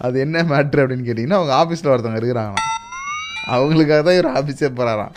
அது 0.00 0.16
என்ன 0.20 0.44
மேட்ரு 0.50 0.82
அப்படின்னு 0.82 1.06
கேட்டிங்கன்னா 1.08 1.40
அவங்க 1.40 1.54
ஆஃபீஸில் 1.62 1.92
ஒருத்தவங்க 1.92 2.20
இருக்கிறாங்களாம். 2.22 2.66
அவங்களுக்காக 3.54 4.00
தான் 4.06 4.16
இவர் 4.18 4.34
ஆஃபீஸே 4.38 4.70
போகிறாராம் 4.78 5.12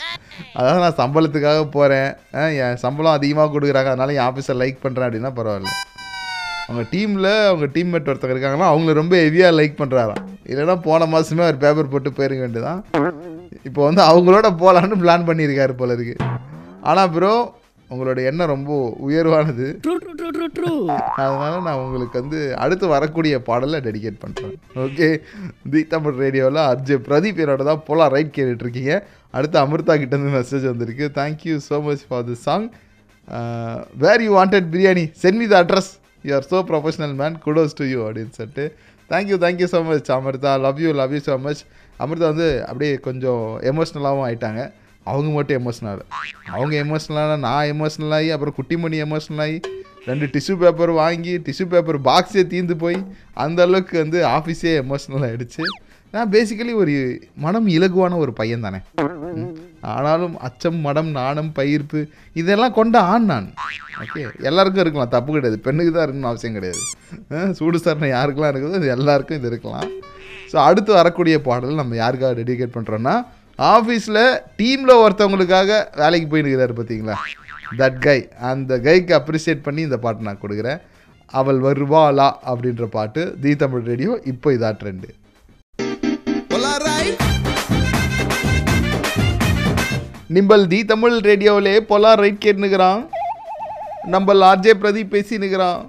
அதாவது 0.58 0.84
நான் 0.84 1.00
சம்பளத்துக்காக 1.02 1.64
போகிறேன் 1.78 2.10
என் 2.66 2.80
சம்பளம் 2.84 3.18
அதிகமாக 3.18 3.52
கொடுக்குறாங்க. 3.56 3.90
அதனால 3.94 4.14
என் 4.18 4.28
ஆஃபீஸை 4.30 4.56
லைக் 4.62 4.84
பண்ணுறேன் 4.86 5.08
அப்படின்னா 5.08 5.32
பரவாயில்ல. 5.40 5.72
அவங்க 6.68 6.84
டீமில் 6.94 7.32
அவங்க 7.50 7.66
டீம்மேட் 7.76 8.10
ஒருத்தங்க 8.12 8.36
இருக்காங்கன்னா 8.36 8.70
அவங்கள 8.74 8.94
ரொம்ப 9.02 9.16
ஹெவியாக 9.24 9.58
லைக் 9.60 9.80
பண்ணுறாராம் 9.82 10.22
இல்லைன்னா 10.52 10.76
போன 10.88 11.06
மாதமே 11.14 11.44
அவர் 11.48 11.64
பேப்பர் 11.64 11.92
போட்டு 11.94 12.10
போயிருக்க 12.18 12.46
வேண்டியதான் 12.46 12.82
இப்போ 13.70 13.82
வந்து 13.88 14.02
அவங்களோட 14.12 14.48
போகலான்னு 14.62 15.02
பிளான் 15.04 15.28
பண்ணியிருக்காரு 15.30 15.74
போல 15.82 15.96
இருக்கு. 15.98 16.16
ஆனால் 16.90 17.12
ப்ரோ 17.16 17.34
உங்களோட 17.94 18.20
எண்ணம் 18.30 18.52
ரொம்ப 18.54 18.72
உயர்வானது. 19.08 19.66
அதனால 21.24 21.54
நான் 21.68 21.82
உங்களுக்கு 21.86 22.18
வந்து 22.22 22.40
அடுத்து 22.64 22.86
வரக்கூடிய 22.96 23.34
பாடலை 23.50 23.80
டெடிகேட் 23.88 24.22
பண்ணுறேன் 24.24 24.54
ஓகே 24.86 25.08
தி 25.74 25.82
தமிழ் 25.94 26.22
ரேடியோவில் 26.24 26.62
அர்ஜே 26.70 26.98
பிரதீப் 27.08 27.42
என்னோட 27.46 27.66
தான் 27.72 27.84
போலாம் 27.90 28.14
ரைட் 28.16 28.34
கேட்டுட்டு 28.38 28.66
இருக்கீங்க 28.68 28.94
அடுத்து 29.38 29.58
அமிர்தா 29.66 29.94
கிட்டேருந்து 30.02 30.34
மெசேஜ் 30.40 30.66
வந்திருக்கு. 30.72 31.06
Thank you 31.20 31.56
so 31.70 31.78
much 31.88 32.06
for 32.10 32.26
the 32.30 32.38
song 32.48 32.68
where 34.06 34.24
you 34.26 34.32
wanted 34.40 34.68
biryani 34.76 35.06
sent 35.24 35.40
me 35.42 35.48
the 35.54 35.58
address 35.64 35.92
you 36.28 36.34
are 36.40 36.48
so 36.54 36.60
professional 36.72 37.16
man 37.22 37.38
kudos 37.46 37.78
to 37.80 37.86
you 37.94 38.00
அப்படின்னு 38.08 38.36
சொல்லிட்டு 38.40 38.66
thank you 39.10 39.38
thank you 39.44 39.68
so 39.76 39.82
much 39.90 40.12
Amritha 40.18 40.54
love 40.66 40.80
you 40.86 40.92
love 41.02 41.14
you 41.16 41.22
so 41.30 41.36
much 41.48 41.64
Amritha 42.04 42.28
வந்து 42.34 42.50
அப்படியே 42.70 42.94
கொஞ்சம் 43.08 43.44
எமோஷ்னலாகவும் 43.72 44.26
ஆயிட்டாங்க. 44.28 44.62
அவங்க 45.12 45.30
மட்டும் 45.38 45.58
emotional 45.62 46.04
அவங்க 46.56 46.74
எமோஷ்னலான 46.84 47.38
நான் 47.48 47.70
எமோஷ்னல் 47.74 48.16
ஆகி 48.20 48.30
அப்புறம் 48.36 48.58
குட்டிமணி 48.60 49.00
எமோஷ்னல் 49.06 49.44
ஆகி 49.46 49.58
ரெண்டு 50.10 50.26
டிஷ்யூ 50.36 50.56
பேப்பர் 50.62 50.92
வாங்கி 51.02 51.34
டிஷ்யூ 51.48 51.66
பேப்பர் 51.74 52.00
பாக்ஸே 52.10 52.44
தீர்ந்து 52.54 52.76
போய் 52.84 53.00
அந்த 53.44 53.60
அளவுக்கு 53.68 53.96
வந்து 54.04 54.20
ஆஃபீஸே 54.36 54.74
எமோஷ்னல் 54.84 55.26
ஆகிடுச்சு 55.30 55.66
நான் 56.14 56.32
பேசிக்கலி 56.34 56.74
ஒரு 56.82 56.96
மனம் 57.44 57.68
இலகுவான 57.76 58.18
ஒரு 58.24 58.32
பையன் 58.40 58.66
தானே. 58.66 58.80
ஆனாலும் 59.94 60.36
அச்சம் 60.48 60.78
மடம் 60.86 61.10
நாணம் 61.16 61.50
பயிர்ப்பு 61.60 62.00
இதெல்லாம் 62.42 62.76
கொண்ட 62.78 62.98
ஆண் 63.14 63.26
நான். 63.32 63.48
ஓகே 64.04 64.22
எல்லாருக்கும் 64.50 64.84
இருக்கலாம். 64.84 65.12
தப்பு 65.16 65.32
கிடையாது. 65.36 65.58
பெண்ணுக்கு 65.68 65.94
தான் 65.94 66.06
இருக்கணும்னு 66.06 66.32
அவசியம் 66.32 66.58
கிடையாது. 66.58 66.82
சூடு 67.60 67.80
சரணை 67.86 68.10
யாருக்கெல்லாம் 68.16 68.54
இருக்குதோ 68.54 68.80
அது 68.82 68.94
எல்லாருக்கும் 68.98 69.40
இது 69.40 69.50
இருக்கலாம். 69.52 69.90
ஸோ 70.52 70.58
அடுத்து 70.68 70.94
வரக்கூடிய 71.00 71.36
பாடல் 71.48 71.82
நம்ம 71.82 71.98
யாருக்காக 72.04 72.34
டெடிகேட் 72.42 72.76
பண்ணுறோன்னா 72.76 73.16
ஆஃபீஸில் 73.60 74.40
டீமில் 74.58 75.00
ஒருத்தவங்களுக்காக 75.04 75.88
வேலைக்கு 75.96 76.28
போயின்னு 76.32 76.74
பார்த்தீங்களா 76.74 77.16
தட் 77.78 78.00
கை 78.00 78.30
அந்த 78.40 78.80
கைக்கு 78.80 79.14
அப்ரிஷியேட் 79.16 79.62
பண்ணி 79.62 79.82
இந்த 79.82 79.98
பாட்டு 79.98 80.24
நான் 80.24 80.42
கொடுக்குறேன். 80.42 80.82
அவள் 81.28 81.60
வருவாளா 81.60 82.32
அப்படின்ற 82.46 82.86
பாட்டு 82.86 83.38
தி 83.42 83.56
தமிழ் 83.56 83.84
ரேடியோ 83.84 84.20
இப்போ 84.24 84.52
இதா 84.52 84.72
ட்ரெண்டு 84.82 85.10
நிம்பல் 90.28 90.68
தி 90.68 90.86
தமிழ் 90.86 91.18
ரேடியோவிலே 91.18 91.80
பொலார் 91.80 92.22
ரைட் 92.24 92.44
கேட்டுனுக்கிறான் 92.46 93.02
நம்ம 94.06 94.34
ஆர்ஜே 94.34 94.74
பிரதீப் 94.74 95.14
பேசினுக்கிறான் 95.16 95.82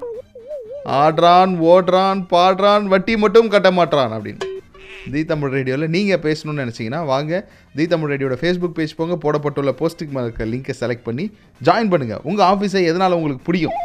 ஆடுறான் 0.85 1.53
ஓடுறான் 1.73 2.27
பாடுறான் 2.31 2.85
வட்டி 2.85 3.17
மட்டும் 3.17 3.49
கட்ட 3.49 3.71
மாட்றான் 3.71 4.13
அப்படின்னு. 4.17 4.54
தி 5.13 5.21
தமிழ் 5.31 5.53
ரேடியோவில் 5.55 5.91
நீங்கள் 5.95 6.21
பேசணும்னு 6.27 6.63
நினச்சிங்கன்னா 6.63 7.01
வாங்க 7.11 7.33
தி 7.79 7.85
தமிழ் 7.93 8.11
ரேடியோட 8.13 8.37
ஃபேஸ்புக் 8.43 8.77
பேஜ் 8.79 8.95
போங்க 8.99 9.17
போடப்பட்டுள்ள 9.25 9.73
போஸ்ட்டுக்கு 9.81 10.23
இருக்க 10.23 10.45
லிங்கை 10.53 10.75
செலக்ட் 10.81 11.05
பண்ணி 11.09 11.25
ஜாயின் 11.69 11.91
பண்ணுங்கள் 11.93 12.23
உங்கள் 12.31 12.47
ஆஃபீஸை 12.53 12.83
எதனால் 12.91 13.17
உங்களுக்கு 13.19 13.47
பிடிக்கும் 13.49 13.77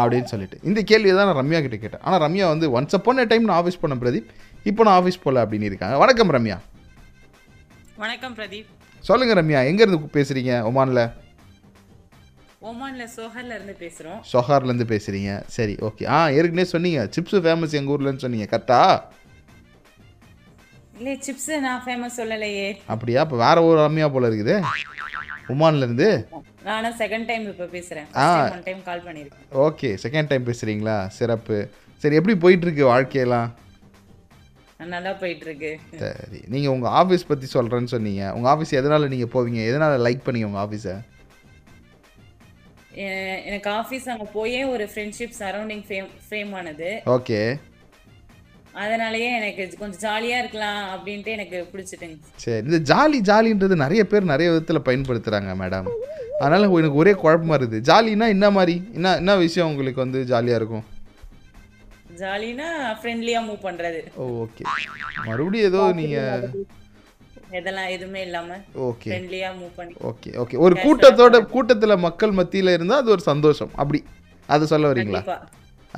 அப்படின்னு 0.00 0.28
சொல்லிட்டு. 0.32 0.58
இந்த 0.68 0.80
கேள்வியை 0.90 1.14
தான் 1.16 1.28
நான் 1.28 1.40
ரம்யா 1.40 1.60
கிட்ட 1.64 1.76
கேட்டேன். 1.76 2.02
ஆனால் 2.02 2.20
ரம்யா 2.24 2.46
வந்து 2.52 2.68
ஒன்ஸ் 2.80 2.96
அப்போன 2.98 3.24
டைம் 3.32 3.48
நான் 3.48 3.58
ஆஃபீஸ் 3.62 3.80
பண்ண 3.80 3.96
பிரதீப் 4.02 4.28
இப்போ 4.70 4.82
நான் 4.88 4.98
ஆஃபீஸ் 5.00 5.22
போகல 5.24 5.44
அப்படின்னு 5.44 5.68
இருக்காங்க. 5.70 5.96
வணக்கம் 6.02 6.32
ரம்யா. 6.36 6.58
வணக்கம் 8.04 8.36
பிரதீப். 8.38 8.68
சொல்லுங்கள் 9.08 9.38
ரம்யா. 9.40 9.60
எங்கேருந்து 9.70 10.00
பேசுகிறீங்க 10.18 10.52
ஒமானில்? 10.70 11.04
ஓமான்ல 12.70 13.04
சோஹர்ல 13.16 13.52
இருந்து 13.58 13.76
பேசுறோம். 13.84 14.20
சொஹார்லேருந்து 14.32 14.86
பேசுகிறீங்க 14.92 15.30
சரி 15.56 15.74
ஓகே 15.88 16.04
ஆ 16.16 16.18
ஏற்கனவே 16.36 16.68
சொன்னீங்க. 16.74 17.00
சிப்ஸு 17.16 17.38
ஃபேமஸ் 17.46 17.76
எங்கள் 17.78 17.94
ஊர்லன்னு 17.94 18.24
சொன்னீங்க. 18.24 18.46
கரெக்டா? 18.52 18.80
இல்ல 21.02 21.14
சிப்ஸ் 21.26 21.60
நான் 21.60 21.82
ஃபேமஸ் 21.86 22.16
சொல்லலையே. 22.16 22.66
அப்படியா? 22.86 23.20
இப்போ 23.20 23.36
வேற 23.36 23.62
ஒரு 23.62 23.78
ரம்யா 23.80 24.08
போல 24.12 24.28
இருக்குது. 24.28 24.54
ஒமான்லேருந்து 25.48 26.08
நானும் 26.64 26.96
செகண்ட் 26.98 27.26
டைம் 27.26 27.46
இப்ப 27.48 27.64
பேசுறேன். 27.64 28.06
ஆ. 28.16 28.50
ஒன் 28.50 28.62
டைம் 28.62 28.82
கால் 28.82 29.02
பண்ணிருக்கேன். 29.02 29.48
ஓகே 29.64 29.88
செகண்ட் 30.02 30.26
டைம் 30.26 30.46
பேசுகிறீங்களா 30.46 31.06
சிறப்பு. 31.06 31.68
சரி 32.02 32.14
எப்படி 32.14 32.36
போயிட்டுருக்கு 32.44 32.84
வாழ்க்கையெல்லாம்? 32.92 33.48
நல்லா 34.92 35.12
போயிட்டு 35.12 35.44
இருக்கு 35.46 35.80
சரி 35.98 36.38
நீங்கள் 36.46 36.72
உங்கள் 36.72 36.92
ஆஃபீஸ் 37.00 37.26
பற்றி 37.26 37.46
சொல்கிறேன்னு 37.54 37.92
சொன்னீங்க. 37.94 38.32
உங்கள் 38.34 38.52
ஆஃபீஸ் 38.52 38.78
எதனால் 38.80 39.08
நீங்கள் 39.08 39.32
போவீங்க? 39.34 39.60
எதனால் 39.66 40.04
லைக் 40.06 40.24
பண்ணீங்க 40.26 40.48
உங்கள் 40.50 40.64
ஆஃபீஸை 40.66 40.96
எனக்கு 43.44 43.70
ஆஃபீஸ் 43.70 44.08
அங்க 44.08 44.24
போயே 44.38 44.64
ஒரு 44.64 44.88
ஃப்ரெண்ட்ஷிப் 44.94 45.36
சரௌண்டிங் 45.38 45.84
ஃபேம் 45.88 46.08
ஃபேம் 46.30 46.50
ஆனது. 46.54 47.02
ஓகே. 47.06 47.38
அதனாலயே 48.80 49.28
எனக்கு 49.38 49.62
கொஞ்சம் 49.80 50.02
ஜாலியா 50.04 50.36
இருக்கலாம் 50.42 50.82
அப்படின்ட்டு 50.94 51.30
எனக்கு 51.36 51.58
பிடிச்சிட்டுங்க. 51.72 52.16
சரி 52.44 52.62
இந்த 52.68 52.78
ஜாலி 52.90 53.18
ஜாலின்றது 53.30 53.76
நிறைய 53.84 54.02
பேர் 54.12 54.30
நிறைய 54.30 54.50
விதத்தில் 54.52 54.86
பயன்படுத்துகிறாங்க 54.86 55.54
மேடம் 55.62 55.88
அதனால் 56.40 56.66
எனக்கு 56.80 57.00
ஒரே 57.02 57.12
குழப்பமா 57.22 57.56
இருக்குது. 57.58 57.80
ஜாலினா 57.88 58.28
என்ன 58.36 58.46
மாதிரி? 58.56 58.76
என்ன 58.98 59.16
என்ன 59.22 59.36
விஷயம் 59.44 59.70
உங்களுக்கு 59.72 60.04
வந்து 60.04 60.20
ஜாலியாக 60.30 60.60
இருக்கும்? 60.60 60.84
ஜாலினா 62.22 62.68
ஃப்ரெண்ட்லியா 63.00 63.40
மூவ் 63.48 63.60
பண்றது. 63.68 64.00
ஓகே 64.44 64.64
மறுபடியும் 65.28 65.68
ஏதோ 65.70 65.82
நீங்கள் 66.00 66.48
இதெல்லாம் 67.60 67.90
எதுவுமே 67.94 68.20
இல்லாம 68.26 68.58
ஓகே 68.88 69.10
ஃப்ரெண்ட்லியா 69.10 69.48
மூவ் 69.60 69.72
பண்ணி 69.78 69.94
ஓகே 70.10 70.30
ஓகே 70.42 70.58
ஒரு 70.66 70.74
கூட்டத்தோட 70.84 71.38
கூட்டத்தில் 71.54 72.02
மக்கள் 72.06 72.36
மத்தியில் 72.40 72.74
இருந்தால் 72.76 73.02
அது 73.02 73.12
ஒரு 73.16 73.24
சந்தோஷம். 73.30 73.72
அப்படி. 73.82 74.00
அதை 74.48 74.64
சொல்ல 74.72 74.86
வரீங்களா? 74.92 75.22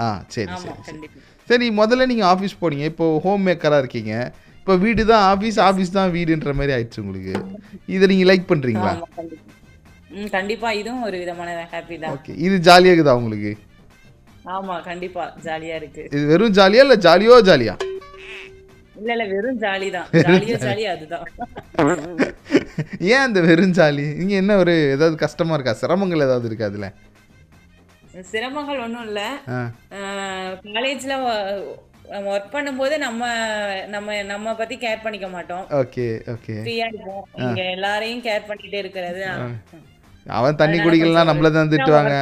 ஆ 0.05 0.07
சரி 0.35 0.55
சரி 0.65 1.09
சரி 1.49 1.67
முதல்ல 1.81 2.07
நீங்கள் 2.13 2.29
ஆஃபீஸ் 2.33 2.61
போனீங்க. 2.63 2.87
இப்போ 2.93 3.07
ஹோம் 3.25 3.45
மேக்கராக 3.49 3.83
இருக்கீங்க. 3.85 4.13
இப்போ 4.61 4.75
வீடு 4.85 5.03
தான் 5.13 5.25
ஆஃபீஸ் 5.33 5.59
ஆஃபீஸ் 5.69 5.97
தான் 5.99 6.13
வீடுன்ற 6.17 6.53
மாதிரி 6.59 6.75
ஆயிடுச்சு 6.77 7.03
உங்களுக்கு. 7.05 7.35
இதை 7.95 8.05
நீங்கள் 8.13 8.31
லைக் 8.31 8.47
பண்ணுறீங்களா 8.53 8.93
ஆமா 8.95 9.09
கண்டிப்பா. 9.19 9.43
ம் 10.19 10.31
கண்டிப்பா. 10.37 10.69
இதுவும் 10.81 11.05
ஒரு 11.09 11.17
விதமான 11.23 11.51
ஹாப்பி 11.73 11.97
தான். 12.05 12.13
ஓகே 12.17 12.35
இது 12.47 12.57
ஜாலியாக 12.69 12.93
இருக்குதா 12.95 13.17
உங்களுக்கு? 13.21 13.53
ஆமா 14.57 14.75
கண்டிப்பா. 14.89 15.25
ஜாலியா 15.47 15.77
இருக்கு. 15.81 16.03
இது 16.15 16.25
வெறும் 16.33 16.57
ஜாலியா 16.61 16.85
இல்லை 16.87 16.99
ஜாலியோ 17.09 17.37
ஜாலியா 17.51 17.75
இல்ல 18.99 19.13
இல்ல 19.15 19.25
வெறும் 19.35 19.57
ஜாலி 19.63 19.87
தான். 19.95 20.09
ஜாலியோ 20.27 20.57
ஜாலி 20.67 20.83
அதுதான். 20.93 21.25
ஏன் 23.13 23.25
அந்த 23.27 23.39
வெறும் 23.49 23.75
ஜாலி 23.79 24.05
இங்கே 24.23 24.37
என்ன 24.43 24.53
ஒரு 24.63 24.75
ஏதாவது 24.97 25.17
கஷ்டமாக 25.25 25.57
இருக்கா? 25.59 25.75
சிரமங்கள் 25.81 26.25
ஏதாவது 26.27 26.47
இருக்கா 26.51 26.69
அதில்? 26.71 26.87
சிரமங்கள் 28.31 28.83
ஒண்ணும் 28.85 29.07
இல்ல. 29.09 29.21
காலேஜ்ல 30.77 31.15
ஒர்க் 32.33 32.55
பண்ணும்போது 32.55 32.95
நம்ம 33.05 33.23
நம்ம 33.95 34.17
நம்ம 34.31 34.55
பத்தி 34.61 34.75
கேர் 34.83 35.05
பண்ணிக்க 35.05 35.29
மாட்டோம். 35.35 35.65
Okay 35.81 36.07
okay. 36.35 36.57
ஃப்ரீயா 36.65 36.87
இருப்போம். 36.91 37.25
இங்க 37.45 37.61
எல்லாரையும் 37.77 38.25
கேர் 38.27 38.49
பண்ணிட்டே 38.49 38.81
இருக்கிறது. 38.85 39.23
அவன் 40.39 40.59
தண்ணி 40.61 40.77
குடிக்கலாம் 40.81 41.31
நம்மள 41.31 41.49
தான் 41.57 41.73
திட்டுவாங்க. 41.73 42.15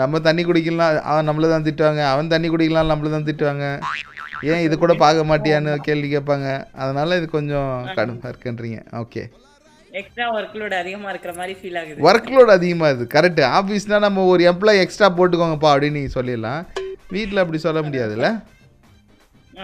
நம்ம 0.00 0.20
தண்ணி 0.28 0.42
குடிக்கலாம் 0.46 1.00
அவன் 1.10 1.28
நம்மள 1.28 1.50
தான் 1.54 1.66
திட்டுவாங்க. 1.66 2.02
அவன் 2.12 2.32
தண்ணி 2.34 2.48
குடிக்கலாம் 2.54 2.92
நம்மள 2.92 3.10
தான் 3.16 3.28
திட்டுவாங்க. 3.28 3.66
ஏன் 4.52 4.64
இது 4.66 4.74
கூட 4.78 4.94
பார்க்க 5.02 5.30
மாட்டியான்னு 5.32 5.74
கேள்வி 5.88 6.08
கேட்பாங்க. 6.14 6.48
அதனால 6.82 7.16
இது 7.20 7.26
கொஞ்சம் 7.36 7.70
கடுமையாக 7.98 8.32
இருக்குன்றீங்க. 8.32 8.80
ஓகே. 9.02 9.22
எக்ஸ்ட்ரா 10.00 10.26
ஒர்க் 10.36 10.56
லோட் 10.60 10.74
அதிகமா 10.82 11.08
இருக்கிற 11.12 11.32
மாதிரி 11.38 11.54
ஃபீல் 11.58 11.78
ஆகுது. 11.80 12.00
ஒர்க் 12.08 12.30
லோட் 12.34 12.52
அதிகமாக 12.58 12.88
இருக்குது. 12.90 13.12
கரெக்டு 13.16 13.42
ஆஃபீஸ்னால் 13.58 14.04
நம்ம 14.06 14.24
ஒரு 14.32 14.42
எம்ப்ளாய் 14.52 14.82
எக்ஸ்ட்ரா 14.84 15.08
போட்டுக்கோங்கப்பா 15.18 15.70
அப்படின்னு 15.72 15.98
நீங்கள் 15.98 16.16
சொல்லிடலாம். 16.18 16.62
வீட்டில் 17.16 17.42
அப்படி 17.42 17.60
சொல்ல 17.66 17.80
முடியாதுல்ல? 17.86 18.30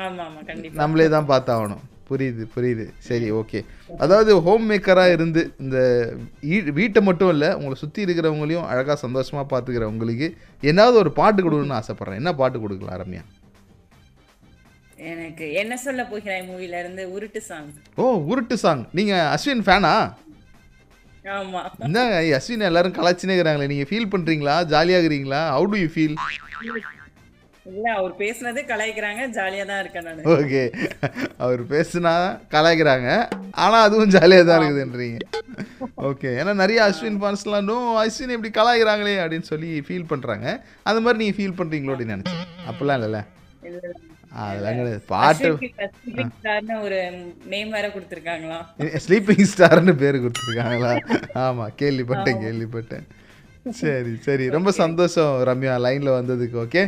ஆமா 0.05 0.23
ஆமா 0.27 0.41
கண்டிப்பா. 0.51 0.79
நம்மளே 0.83 1.09
தான் 1.17 1.31
பார்த்தாகணும். 1.33 1.83
புரியுது 2.11 2.45
புரியுது. 2.55 2.85
சரி 3.09 3.29
ஓகே. 3.41 3.61
அதாவது 4.05 4.31
ஹோம் 4.47 4.65
மேக்கராக 4.71 5.15
இருந்து 5.17 5.43
இந்த 5.65 5.79
வீட்டை 6.79 7.01
மட்டும் 7.09 7.31
இல்லை 7.35 7.51
உங்களை 7.59 7.77
சுற்றி 7.83 8.01
இருக்கிறவங்களையும் 8.07 8.67
அழகாக 8.73 8.99
சந்தோஷமாக 9.05 9.47
பார்த்துக்கிறவங்களுக்கு 9.53 10.29
என்னாவது 10.71 10.99
ஒரு 11.05 11.13
பாட்டு 11.21 11.41
கொடுக்கணும்னு 11.43 11.81
ஆசைப்பட்றேன். 11.81 12.21
என்ன 12.23 12.33
பாட்டு 12.41 12.59
கொடுக்கலாம் 12.65 13.01
ரம்யா? 13.05 13.25
எனக்கு 15.11 15.45
என்ன 15.61 15.75
சொல்ல 15.85 16.03
போகிறாய் 16.11 16.49
மூவில 16.49 16.81
இருந்து 16.83 17.03
உருட்டு 17.15 17.41
சாங் 17.49 17.69
ஓ 18.03 18.05
உருட்டு 18.31 18.57
சாங் 18.65 18.83
நீங்கள் 18.99 19.29
அஸ்வின் 19.35 19.65
ஃபேனா 19.69 19.95
ஆமா. 21.35 21.61
என்னங்க 21.87 22.15
அஸ்வின் 22.37 22.69
எல்லாரும் 22.69 22.95
கலாச்சினே 22.97 23.35
இருக்கிறாங்களே. 23.35 23.69
நீங்கள் 23.73 23.89
ஃபீல் 23.91 24.13
பண்ணுறீங்களா 24.13 24.55
ஜாலியாகிறீங்களா 24.73 25.41
ஹவு 25.55 25.67
டு 25.73 25.81
யூ 25.83 25.91
ஃபீல் 25.95 26.17
இல்ல 27.67 27.87
அவர் 27.99 28.15
பேசுனது 28.21 28.61
கலாய்க்கிறாங்க. 28.71 29.21
ஜாலியா 29.37 29.65
தான் 29.69 29.81
இருக்கேன் 29.83 30.07
நானு. 30.09 30.23
ஓகே 30.37 30.63
அவர் 31.45 31.63
பேசுனா 31.73 32.15
கலாய்க்கிறாங்க. 32.55 33.09
ஆனால் 33.65 33.85
அதுவும் 33.87 34.13
ஜாலியாக 34.17 34.47
தான் 34.49 34.59
இருக்குதுன்றீங்க. 34.61 35.19
ஓகே 36.11 36.31
ஏன்னா 36.41 36.55
நிறைய 36.63 36.81
அஸ்வின் 36.89 37.21
ஃபேன்ஸ்லாம் 37.23 37.69
நோ 37.71 37.77
அஸ்வின் 38.03 38.35
இப்படி 38.37 38.51
கலாய்க்கிறாங்களே 38.59 39.15
அப்படின்னு 39.25 39.51
சொல்லி 39.53 39.71
ஃபீல் 39.89 40.11
பண்ணுறாங்க 40.13 40.47
அந்த 40.91 40.99
மாதிரி 41.05 41.21
நீங்கள் 41.23 41.39
ஃபீல் 41.39 41.59
பண்ணுறீங்களோ 41.61 41.95
அப்படின்னு 41.95 42.17
நினச்சேன். 42.17 42.43
அப்போல்லாம் 42.71 42.99
இல்லைல்ல? 43.01 43.21
இல்ல, 43.69 43.79
இல்ல. 43.85 43.95
அதெல்லாம் 44.41 44.77
கிடையாது. 44.79 45.01
பாட்டு 45.13 45.49
ஒரு 46.87 46.99
நேம் 47.53 47.73
வேற 47.77 47.87
ஸ்லீப்பிங் 49.05 49.49
ஸ்டார்னு 49.53 49.95
பேர் 50.03 50.23
கொடுத்துருக்காங்களா? 50.25 50.93
ஆமாம் 51.45 51.75
கேள்விப்பட்டேன் 51.81 52.41
கேள்விப்பட்டேன். 52.45 53.05
சரி 53.81 54.13
சரி. 54.27 54.45
ரொம்ப 54.57 54.71
சந்தோஷம் 54.83 55.35
ரம்யா 55.49 55.75
லைனில் 55.87 56.17
வந்ததுக்கு 56.19 56.59
okay 56.65 56.85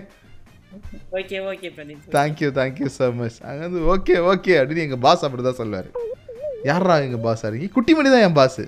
okay 1.19 1.37
okay 1.51 1.69
Pradeep. 1.77 2.07
Thank you 2.17 2.49
thank you 2.59 2.89
so 2.97 3.09
much 3.19 3.39
அங்கே 3.51 3.83
ஓகே 3.95 4.17
ஓகே 4.33 4.55
அப்படின்னு 4.61 4.87
எங்கள் 4.87 5.03
பாஸ் 5.07 5.25
அப்படி 5.27 5.45
தான் 5.49 5.61
சொல்லுவார் 5.61 5.91
யாரா 6.71 6.97
எங்கள் 7.07 7.25
பாஸ் 7.27 7.45
அறிக்கை 7.49 7.69
குட்டிமணி 7.77 8.11
தான் 8.15 8.27
என் 8.29 8.39
பாஸ் 8.41 8.61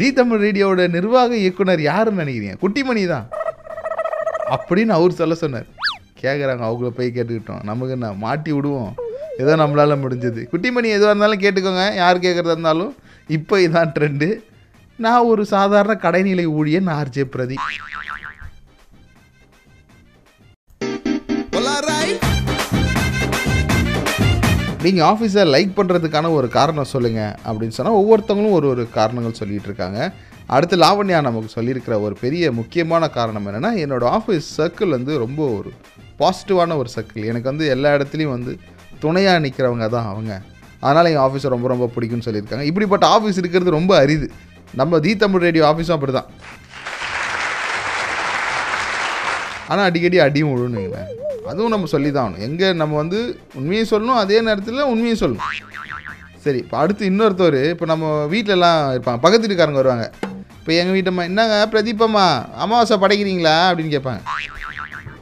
தி 0.00 0.08
தமிழ் 0.18 0.42
ரேடியோவோட 0.46 0.84
நிர்வாக 0.96 1.36
இயக்குனர் 1.42 1.82
யாருன்னு 1.90 2.22
நினைக்கிறீங்க? 2.22 2.56
குட்டிமணி 2.64 3.02
தான். 3.14 3.26
அப்படின்னு 4.56 4.92
அவர் 4.96 5.20
சொல்ல 5.20 5.34
சொன்னார். 5.42 5.68
கேட்குறாங்க 6.22 6.62
அவங்கள 6.68 6.90
போய் 6.98 7.14
கேட்டுக்கிட்டோம். 7.16 7.62
நமக்கு 7.70 7.94
என்ன 7.96 8.12
மாட்டி 8.24 8.52
விடுவோம். 8.52 8.92
ஏதோ 9.42 9.54
நம்மளால 9.62 9.96
முடிஞ்சது. 10.02 10.42
குட்டிமணி 10.52 10.90
எதுவாக 10.96 11.12
இருந்தாலும் 11.12 11.44
கேட்டுக்கோங்க 11.44 11.86
யார் 12.02 12.24
கேட்குறதா 12.26 12.54
இருந்தாலும். 12.56 12.92
இப்போ 13.38 13.56
இதான் 13.66 13.92
ட்ரெண்டு 13.96 14.28
நான் 15.04 15.28
ஒரு 15.32 15.42
சாதாரண 15.54 15.94
கடைநிலை 16.02 16.46
ஊழியன் 16.58 16.90
ஆர்ஜே 16.98 17.26
பிரதி 17.34 17.56
நீங்கள் 24.84 25.06
ஆஃபீஸை 25.10 25.42
லைக் 25.52 25.72
பண்ணுறதுக்கான 25.76 26.30
ஒரு 26.38 26.48
காரணம் 26.56 26.90
சொல்லுங்கள் 26.92 27.32
அப்படின்னு 27.46 27.76
சொன்னால் 27.76 27.98
ஒவ்வொருத்தவங்களும் 28.00 28.56
ஒரு 28.58 28.66
ஒரு 28.72 28.82
காரணங்கள் 28.98 29.38
சொல்லிகிட்டு 29.38 29.68
இருக்காங்க. 29.70 30.00
அடுத்து 30.56 30.76
லாவண்யா 30.82 31.20
நமக்கு 31.28 31.48
சொல்லியிருக்கிற 31.54 31.94
ஒரு 32.06 32.16
பெரிய 32.20 32.52
முக்கியமான 32.58 33.08
காரணம் 33.16 33.46
என்னென்னா 33.48 33.70
என்னோடய 33.84 34.12
ஆஃபீஸ் 34.18 34.50
சர்க்கிள் 34.58 34.94
வந்து 34.96 35.12
ரொம்ப 35.24 35.40
ஒரு 35.58 35.70
பாசிட்டிவான 36.20 36.76
ஒரு 36.82 36.90
சர்க்கிள். 36.96 37.28
எனக்கு 37.30 37.50
வந்து 37.52 37.64
எல்லா 37.74 37.90
இடத்துலையும் 37.96 38.34
வந்து 38.36 38.52
துணையாக 39.04 39.42
நிற்கிறவங்க 39.44 39.86
தான் 39.96 40.10
அவங்க. 40.12 40.32
அதனால் 40.84 41.08
எங்கள் 41.10 41.24
ஆஃபீஸை 41.26 41.48
ரொம்ப 41.54 41.66
ரொம்ப 41.72 41.86
பிடிக்கும்னு 41.94 42.26
சொல்லியிருக்காங்க. 42.28 42.66
இப்படிப்பட்ட 42.70 43.06
ஆஃபீஸ் 43.16 43.40
இருக்கிறது 43.42 43.76
ரொம்ப 43.78 43.92
அரிது. 44.02 44.28
நம்ம 44.80 44.98
தி 45.04 45.12
தமிழ் 45.24 45.44
ரேடியோ 45.46 45.64
ஆஃபீஸும் 45.72 45.96
அப்படி 45.96 46.14
தான் 46.18 46.30
ஆனால் 49.70 49.86
அடிக்கடி 49.88 50.18
அடியும் 50.24 50.50
விழுணுங்களேன் 50.54 51.08
அதுவும் 51.50 51.72
நம்ம 51.74 51.88
சொல்லி 51.92 52.10
தான் 52.10 52.24
ஆகணும். 52.24 52.44
எங்கே 52.48 52.68
நம்ம 52.80 52.96
வந்து 53.02 53.18
உண்மையை 53.58 53.84
சொல்லணும் 53.92 54.20
அதே 54.22 54.38
நேரத்தில் 54.48 54.88
உண்மையை 54.92 55.16
சொல்லணும். 55.22 55.48
சரி 56.44 56.58
இப்போ 56.64 56.76
அடுத்து 56.82 57.10
இன்னொருத்தவர் 57.10 57.60
இப்போ 57.74 57.86
நம்ம 57.92 58.06
வீட்டிலலாம் 58.32 58.80
இருப்பாங்க. 58.94 59.20
பக்கத்து 59.24 59.44
வீட்டுக்காரங்க 59.44 59.80
வருவாங்க. 59.82 60.06
இப்போ 60.58 60.72
எங்கள் 60.80 60.96
வீட்டம்மா 60.96 61.24
என்னங்க 61.30 61.56
பிரதீபம்மா 61.72 62.26
அமாவாசை 62.64 62.98
படைக்கிறீங்களா? 63.04 63.56
அப்படின்னு 63.70 63.94
கேட்பாங்க. 63.96 64.22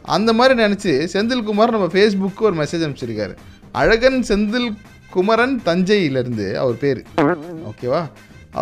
அந்த 0.05 0.33
மாதிரி 0.33 0.55
நினச்சி 0.63 0.93
செந்தில்குமார் 1.13 1.75
நம்ம 1.75 1.87
ஃபேஸ்புக்கு 1.93 2.47
ஒரு 2.49 2.57
மெசேஜ் 2.57 2.83
அனுப்பிச்சிருக்காரு. 2.87 3.35
அழகன் 3.73 4.19
செந்தில் 4.29 4.69
குமரன் 5.11 5.61
தஞ்சையிலேருந்து 5.65 6.47
அவர் 6.55 6.77
பேர். 6.79 7.01
ஓகேவா 7.71 8.03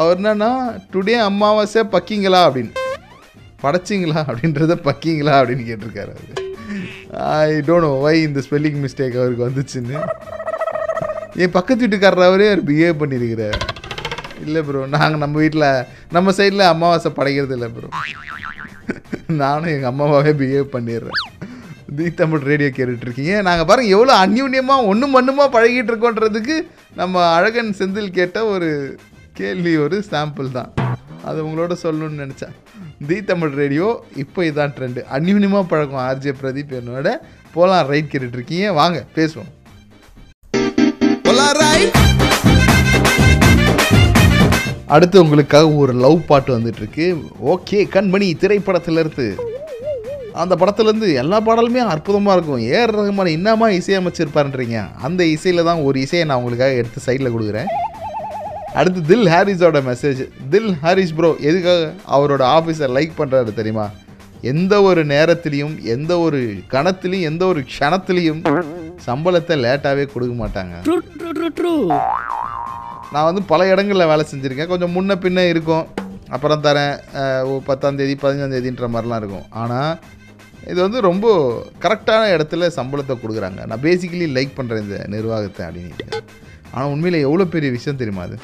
அவர் 0.00 0.20
என்னன்னா 0.20 0.50
டுடே 0.92 1.14
அமாவாசை 1.28 1.82
பக்கிங்களா? 1.94 2.40
அப்படின்னு. 2.48 2.72
படைச்சிங்களா? 3.62 4.20
அப்படின்றத 4.30 4.76
பக்கிங்களா? 4.88 5.34
அப்படின்னு 5.40 5.66
கேட்டிருக்காரு 5.70 6.12
அவர். 6.14 6.40
ஐ 7.40 7.50
டோன்ட் 7.68 7.86
நோ 7.86 7.92
வை 8.06 8.14
இந்த 8.22 8.42
ஸ்பெல்லிங் 8.46 8.80
மிஸ்டேக் 8.84 9.18
அவருக்கு 9.20 9.48
வந்துச்சுன்னு. 9.48 9.98
என் 11.42 11.54
பக்கத்து 11.58 11.82
வீட்டுக்காரர் 11.84 12.28
அவரே 12.28 12.48
அவர் 12.52 12.64
பிஹேவ் 12.70 13.00
பண்ணியிருக்கிறார் 13.02 13.60
இல்லை 14.44 14.62
ப்ரோ 14.62 14.86
நாங்கள் 14.86 15.22
நம்ம 15.24 15.38
வீட்டில் 15.38 15.68
நம்ம 16.10 16.30
சைடில் 16.30 16.70
அமாவாசை 16.72 17.12
படைக்கிறது 17.18 17.56
இல்லை 17.58 17.68
ப்ரோ 17.76 17.88
நானும் 19.42 19.72
எங்கள் 19.74 19.90
அம்மாவாகவே 19.92 20.32
பிஹேவ் 20.40 20.74
பண்ணிடுறேன். 20.74 21.20
தி 21.96 22.06
தமிழ் 22.18 22.44
ரேடியோ 22.50 22.70
கேட்டுட்ருக்கீங்க. 22.76 23.32
நாங்கள் 23.46 23.66
பாருங்கள் 23.68 23.94
எவ்வளோ 23.96 24.12
அந்யூன்யமாக 24.24 24.88
ஒன்றும் 24.90 25.14
மண்ணுமா 25.14 25.44
பழகிட்டு 25.54 25.90
இருக்கோன்றதுக்கு 25.92 26.56
நம்ம 27.00 27.24
அழகன் 27.36 27.74
செந்தில் 27.78 28.14
கேட்ட 28.18 28.44
ஒரு 28.52 28.68
கேள்வி 29.38 29.72
ஒரு 29.76 29.96
சாம்பிள் 30.10 30.50
தான். 30.52 30.70
அது 31.24 31.38
உங்களோட 31.46 31.74
சொல்லணும்னு 31.82 32.20
நினச்சேன். 32.22 32.54
தி 33.08 33.18
தமிழ் 33.30 33.54
ரேடியோ 33.62 33.88
இப்போ 34.22 34.42
இதான் 34.50 34.74
ட்ரெண்டு 34.76 35.02
அந்யூன்யமாக 35.16 35.70
பழக்கம் 35.72 36.04
ஆர்ஜே 36.08 36.34
பிரதீப் 36.42 36.76
என்னோட. 36.80 37.10
போலாம் 37.56 37.86
ரைட் 37.92 38.12
கேட்டுட்ருக்கீங்க. 38.12 38.68
வாங்க 38.80 39.04
பேசுவோம். 39.18 39.50
அடுத்து 44.94 45.16
உங்களுக்காக 45.22 45.66
ஒரு 45.82 45.92
லவ் 46.04 46.18
பாட்டு 46.26 46.50
வந்துட்டு 46.56 46.80
இருக்கு 46.82 47.06
ஓகே 47.52 47.78
கண்மணி 47.94 48.26
திரைப்படத்துல 48.40 49.02
இருந்து 49.02 49.26
அந்த 50.40 50.54
படத்துலேருந்து 50.60 51.08
எல்லா 51.22 51.38
பாடலுமே 51.46 51.80
அற்புதமாக 51.92 52.34
இருக்கும். 52.36 52.62
ஏஆர் 52.74 52.92
ரஹ்மான் 52.98 53.34
என்னமா 53.38 53.66
இசையமைச்சிருப்பாருன்றீங்க 53.78 54.78
அந்த 55.06 55.22
இசையில் 55.34 55.66
தான் 55.68 55.82
ஒரு 55.88 55.96
இசையை 56.04 56.24
நான் 56.28 56.40
உங்களுக்காக 56.42 56.78
எடுத்து 56.80 57.00
சைடில் 57.06 57.34
கொடுக்குறேன். 57.34 57.68
அடுத்து 58.80 59.00
தில் 59.10 59.28
ஹாரிஸோட 59.32 59.80
மெசேஜ் 59.90 60.22
தில் 60.52 60.72
ஹாரிஸ் 60.84 61.14
ப்ரோ 61.18 61.30
எதுக்காக 61.48 61.90
அவரோட 62.16 62.42
ஆஃபீஸை 62.56 62.88
லைக் 62.96 63.18
பண்ணுறாரு 63.20 63.52
தெரியுமா? 63.60 63.86
எந்த 64.52 64.74
ஒரு 64.88 65.00
நேரத்துலையும் 65.14 65.74
எந்த 65.94 66.12
ஒரு 66.26 66.38
கணத்துலையும் 66.74 67.28
எந்த 67.30 67.42
ஒரு 67.52 67.60
க்ஷணத்துலையும் 67.72 68.40
சம்பளத்தை 69.08 69.56
லேட்டாகவே 69.64 70.06
கொடுக்க 70.14 70.34
மாட்டாங்க. 70.42 70.74
நான் 73.14 73.28
வந்து 73.28 73.42
பல 73.52 73.60
இடங்களில் 73.72 74.10
வேலை 74.12 74.24
செஞ்சுருக்கேன். 74.32 74.72
கொஞ்சம் 74.72 74.94
முன்ன 74.96 75.16
பின்ன 75.24 75.44
இருக்கும். 75.52 75.86
அப்புறம் 76.34 76.64
தரேன். 76.66 76.94
பத்தாம் 77.68 77.98
தேதி 78.00 78.14
பதினஞ்சாம் 78.22 78.54
தேதின்ற 78.54 78.86
மாதிரிலாம் 78.92 79.20
இருக்கும். 79.22 79.46
ஆனால் 79.62 79.90
இது 80.70 80.78
வந்து 80.84 80.98
ரொம்ப 81.08 81.26
கரெக்டான 81.84 82.22
இடத்துல 82.34 82.68
சம்பளத்தை 82.76 83.14
கொடுக்குறாங்க. 83.22 83.60
நான் 83.70 83.84
பேசிக்கலி 83.86 84.26
லைக் 84.36 84.58
பண்ணுறேன் 84.58 84.84
இந்த 84.84 84.98
நிர்வாகத்தை 85.14 85.62
அப்படின்னு. 85.68 86.08
ஆனால் 86.74 86.92
உண்மையில் 86.94 87.24
எவ்வளோ 87.26 87.46
பெரிய 87.54 87.70
விஷயம் 87.76 88.00
தெரியுமா 88.02 88.24
அது? 88.28 88.36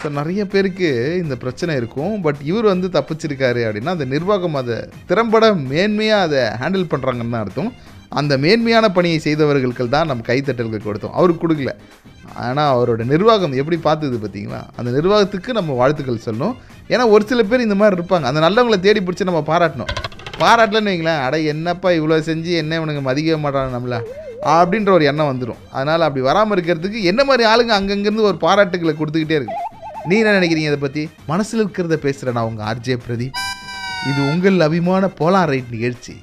ஸோ 0.00 0.08
நிறைய 0.18 0.42
பேருக்கு 0.52 0.88
இந்த 1.22 1.34
பிரச்சனை 1.42 1.72
இருக்கும். 1.80 2.14
பட் 2.26 2.40
இவர் 2.50 2.72
வந்து 2.72 2.88
தப்பிச்சிருக்காரு 2.96 3.60
அப்படின்னா 3.66 3.94
அந்த 3.96 4.06
நிர்வாகம் 4.14 4.58
அதை 4.60 4.76
திறம்பட 5.10 5.48
மேன்மையாக 5.72 6.26
அதை 6.26 6.42
ஹேண்டில் 6.62 6.90
பண்ணுறாங்கன்னு 6.92 7.34
தான் 7.36 7.44
அர்த்தம். 7.46 7.72
அந்த 8.20 8.32
மேன்மையான 8.44 8.86
பணியை 8.96 9.18
செய்தவர்களுக்கு 9.26 9.84
தான் 9.96 10.10
நம்ம 10.10 10.24
கைத்தட்டல்கள் 10.30 10.88
கொடுத்தோம். 10.88 11.14
அவருக்கு 11.18 11.44
கொடுக்கல. 11.44 11.74
ஆனால் 12.44 12.70
அவரோட 12.74 13.04
நிர்வாகம் 13.12 13.52
எப்படி 13.60 13.78
பார்த்தது 13.86 14.16
பார்த்தீங்களா? 14.22 14.60
அந்த 14.78 14.90
நிர்வாகத்துக்கு 14.90 15.52
நம்ம 15.58 15.74
வாழ்த்துக்கள் 15.80 16.24
சொல்லணும். 16.26 16.54
ஏன்னா 16.90 17.10
ஒரு 17.14 17.24
சில 17.30 17.42
பேர் 17.42 17.66
இந்த 17.66 17.74
மாதிரி 17.74 17.96
இருப்பாங்க. 17.98 18.26
அந்த 18.30 18.40
நல்லவங்களை 18.46 18.80
தேடி 18.80 19.00
பிடிச்சி 19.00 19.28
நம்ம 19.30 19.42
பாராட்டணும். 19.50 19.92
பாராட்டலன்னு 20.42 20.92
வைங்களேன் 20.92 21.22
அட 21.24 21.38
என்னப்பா 21.52 21.90
இவ்வளோ 21.98 22.18
செஞ்சு 22.28 22.52
என்ன 22.62 22.78
இவனுங்க 22.80 23.02
மதிக்க 23.08 23.36
மாட்டாங்க 23.44 23.76
நம்மள 23.76 23.98
அப்படின்ற 24.56 24.90
ஒரு 24.96 25.04
எண்ணம் 25.10 25.30
வந்துடும் 25.32 25.60
அதனால் 25.70 26.06
அப்படி 26.06 26.22
வராமல் 26.28 26.54
இருக்கிறதுக்கு 26.56 27.02
என்ன 27.10 27.24
மாதிரி 27.24 27.44
ஆளுங்க 27.50 27.74
அங்கங்கேருந்து 27.78 28.28
ஒரு 28.30 28.38
பாராட்டுகளை 28.46 28.94
கொடுத்துக்கிட்டே 29.00 29.38
இருக்கு? 29.38 29.58
நீ 30.08 30.14
என்ன 30.22 30.32
நினைக்கிறீங்க 30.38 30.70
இதை 30.72 30.80
பற்றி 30.84 31.02
மனசில் 31.26 31.62
இருக்கிறத 31.62 31.98
பேசுகிறேன் 32.06 32.36
நான் 32.38 32.48
உங்கள் 32.50 32.66
ஆர்ஜே 32.70 32.96
பிரதீப் 33.06 33.38
இது 34.10 34.20
உங்கள் 34.32 34.60
அபிமான 34.60 35.10
போலார் 35.20 35.52
ரைட் 35.52 35.70
நிகழ்ச்சி 35.70 36.14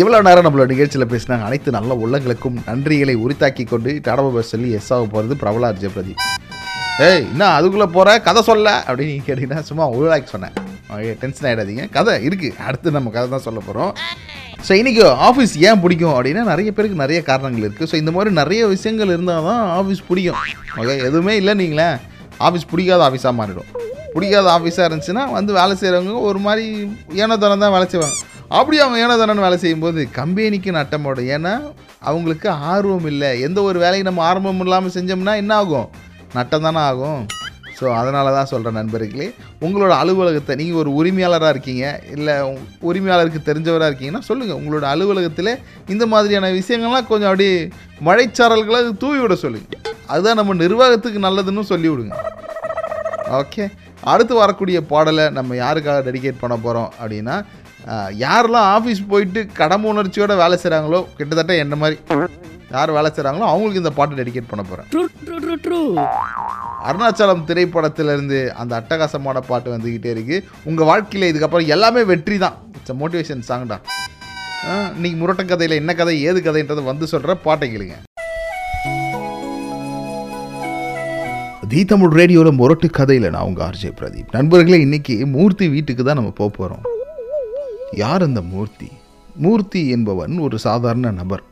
இவ்வளோ 0.00 0.18
நேரம் 0.26 0.44
நம்மளோட 0.46 0.68
நிகழ்ச்சியில் 0.72 1.10
பேசினாங்க 1.12 1.44
அனைத்து 1.48 1.74
நல்ல 1.76 1.94
உள்ளங்களுக்கும் 2.04 2.56
நன்றிகளை 2.68 3.14
உரித்தாக்கி 3.24 3.64
கொண்டு 3.72 3.90
டாடா 4.06 4.42
சொல்லி 4.52 4.68
எஸ் 4.78 4.90
ஆக 4.94 5.04
போகிறது 5.14 5.34
பிரபல 5.42 5.68
ஆர்ஜே 5.70 5.90
ஏய் 7.06 7.22
என்ன 7.32 7.44
அதுக்குள்ளே 7.56 7.86
போகிற 7.94 8.08
கதை 8.26 8.40
சொல்ல? 8.48 8.68
அப்படின்னு 8.88 9.24
கேட்டிங்கன்னா 9.28 9.62
சும்மா 9.70 9.84
உருளாக்கி 9.94 10.28
சொன்னேன். 10.34 10.54
டென்ஷன் 11.22 11.46
ஆகிடாதீங்க 11.50 11.84
கதை 11.96 12.12
இருக்குது 12.26 12.58
அடுத்து 12.66 12.96
நம்ம 12.96 13.12
கதை 13.16 13.26
தான் 13.34 13.44
சொல்ல 13.46 13.60
போகிறோம் 13.68 13.92
ஸோ 14.66 14.72
இன்றைக்கி 14.80 15.02
ஆஃபீஸ் 15.28 15.54
ஏன் 15.68 15.80
பிடிக்கும் 15.84 16.14
அப்படின்னா 16.16 16.44
நிறைய 16.52 16.70
பேருக்கு 16.76 17.02
நிறைய 17.04 17.20
காரணங்கள் 17.30 17.66
இருக்குது 17.66 17.88
ஸோ 17.92 17.96
இந்த 18.02 18.12
மாதிரி 18.16 18.30
நிறைய 18.40 18.62
விஷயங்கள் 18.74 19.14
இருந்தால் 19.14 19.48
தான் 19.48 19.64
ஆஃபீஸ் 19.80 20.02
பிடிக்கும். 20.10 20.38
ஓகே 20.80 20.94
எதுவுமே 21.08 21.34
இல்லை 21.40 21.54
நீங்களேன் 21.62 21.96
ஆஃபீஸ் 22.48 22.70
பிடிக்காத 22.74 23.02
ஆஃபீஸாக 23.08 23.34
மாறிடும். 23.40 23.68
பிடிக்காத 24.14 24.46
ஆஃபீஸாக 24.58 24.86
இருந்துச்சுன்னா 24.88 25.24
வந்து 25.38 25.52
வேலை 25.60 25.74
செய்கிறவங்க 25.82 26.14
ஒரு 26.30 26.40
மாதிரி 26.46 26.66
ஏனோ 27.20 27.26
ஏனோதனம் 27.26 27.64
தான் 27.64 27.74
வேலை 27.76 27.88
செய்வாங்க. 27.94 28.16
அப்படி 28.58 28.76
அவங்க 28.82 28.98
ஏனோதனம் 29.04 29.44
வேலை 29.44 29.58
செய்யும்போது 29.62 30.00
கம்பெனிக்கு 30.18 30.70
நட்டம் 30.78 31.04
போடும். 31.06 31.30
ஏன்னா 31.36 31.54
அவங்களுக்கு 32.08 32.48
ஆர்வம் 32.72 33.06
இல்லை. 33.12 33.30
எந்த 33.46 33.58
ஒரு 33.68 33.78
வேலையும் 33.84 34.08
நம்ம 34.08 34.22
ஆர்வம் 34.30 34.62
இல்லாமல் 34.64 34.94
செஞ்சோம்னா 34.96 35.34
என்ன 35.42 35.54
ஆகும்? 35.62 35.88
நட்டம் 36.36 36.66
தானே 36.66 36.82
ஆகும். 36.90 37.22
ஸோ 37.78 37.84
அதனால 38.00 38.32
தான் 38.34 38.48
சொல்கிறேன் 38.50 38.76
நண்பர்களே 38.78 39.26
உங்களோட 39.66 39.92
அலுவலகத்தை 40.02 40.54
நீங்கள் 40.60 40.80
ஒரு 40.82 40.90
உரிமையாளராக 40.98 41.54
இருக்கீங்க 41.54 41.84
இல்லை 42.16 42.34
உரிமையாளருக்கு 42.90 43.40
தெரிஞ்சவராக 43.48 43.88
இருக்கீங்கன்னா 43.90 44.26
சொல்லுங்கள் 44.28 44.58
உங்களோட 44.60 44.84
அலுவலகத்தில் 44.92 45.50
இந்த 45.94 46.06
மாதிரியான 46.12 46.50
விஷயங்கள்லாம் 46.58 47.08
கொஞ்சம் 47.10 47.30
அப்படியே 47.30 47.56
மழைச்சாரல்களை 48.08 48.80
தூவி 49.04 49.18
விட 49.22 49.36
சொல்லுங்கள் 49.44 49.82
அதுதான் 50.12 50.40
நம்ம 50.40 50.56
நிர்வாகத்துக்கு 50.64 51.26
நல்லதுன்னு 51.26 51.64
சொல்லி 51.72 51.90
விடுங்க. 51.92 52.14
ஓகே 53.40 53.66
அடுத்து 54.12 54.34
வரக்கூடிய 54.42 54.78
பாடலை 54.92 55.26
நம்ம 55.40 55.56
யாருக்காக 55.64 56.00
டெடிகேட் 56.08 56.42
பண்ண 56.44 56.56
போகிறோம் 56.64 56.90
அப்படின்னா 57.00 57.36
யாரெல்லாம் 58.24 58.68
ஆஃபீஸ் 58.76 59.00
போயிட்டு 59.12 59.40
கடமை 59.60 59.86
உணர்ச்சியோட 59.92 60.34
வேலை 60.42 60.56
செய்கிறாங்களோ 60.62 61.00
கிட்டத்தட்ட 61.16 61.54
என்ன 61.64 61.74
மாதிரி 61.82 61.96
யார் 62.74 62.94
வேலை 62.96 63.10
செய்கிறாங்களோ 63.10 63.46
அவங்களுக்கு 63.50 63.82
இந்த 63.82 63.92
பாட்டை 63.98 64.14
டெடிகேட் 64.20 64.50
பண்ண 64.50 64.62
போகிறேன் 64.70 64.88
அருணாச்சலம் 66.88 67.44
திரைப்படத்திலிருந்து 67.48 68.38
அந்த 68.60 68.72
அட்டகாசமான 68.80 69.40
பாட்டு 69.50 69.68
வந்துக்கிட்டே 69.74 70.10
இருக்கு. 70.14 70.36
உங்கள் 70.70 70.88
வாழ்க்கையில் 70.90 71.30
இதுக்கப்புறம் 71.30 71.70
எல்லாமே 71.74 72.02
வெற்றி 72.10 72.36
தான். 72.44 72.56
இட்ஸ் 72.78 72.98
மோட்டிவேஷன் 73.02 73.46
சாங்டா 73.50 73.78
இன்னைக்கு 74.96 75.16
முரட்ட 75.20 75.44
கதையில் 75.44 75.78
என்ன 75.80 75.94
கதை 76.00 76.16
ஏது 76.28 76.40
கதைன்றதை 76.48 76.84
வந்து 76.90 77.06
சொல்கிற 77.12 77.34
பாட்டை 77.46 77.68
கேளுங்க. 77.72 77.96
தி 81.72 81.82
தமிழ் 81.92 82.16
ரேடியோவில் 82.20 82.58
முரட்டு 82.60 82.88
கதையில் 82.98 83.32
நான் 83.34 83.46
உங்கள் 83.50 83.66
ஆர்ஜே 83.68 83.92
பிரதீப் 84.00 84.34
நண்பர்களே 84.38 84.80
இன்னைக்கு 84.86 85.14
மூர்த்தி 85.36 85.68
வீட்டுக்கு 85.76 86.02
தான் 86.04 86.20
நம்ம 86.20 86.32
போக 86.40 86.50
போகிறோம் 86.58 86.84
யார் 87.96 88.22
அந்த 88.22 88.40
மூர்த்தி? 88.42 88.88
மூர்த்தி 89.36 89.80
என்பவன் 89.88 90.38
ஒரு 90.38 90.58
சாதாரண 90.58 91.10
நபர். 91.10 91.42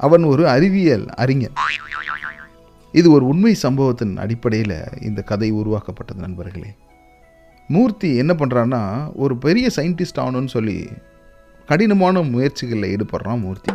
அவன் 0.00 0.24
ஒரு 0.24 0.48
அறிவியல் 0.48 1.06
அறிஞர் 1.22 1.50
இது 2.92 3.10
ஒரு 3.10 3.24
உண்மை 3.26 3.54
சம்பவத்தின் 3.54 4.16
அடிப்படையில் 4.16 4.76
இந்த 5.02 5.22
கதை 5.22 5.50
உருவாக்கப்பட்டது 5.50 6.20
நண்பர்களே. 6.20 6.70
மூர்த்தி 7.68 8.16
என்ன 8.16 8.32
பண்ணுறான்னா 8.38 8.80
ஒரு 9.14 9.36
பெரிய 9.36 9.68
சயின்டிஸ்ட் 9.76 10.20
ஆகணும்னு 10.22 10.52
சொல்லி 10.56 10.88
கடினமான 11.66 12.22
முயற்சிகளில் 12.22 12.92
ஈடுபடுறான் 12.94 13.40
மூர்த்தி. 13.40 13.72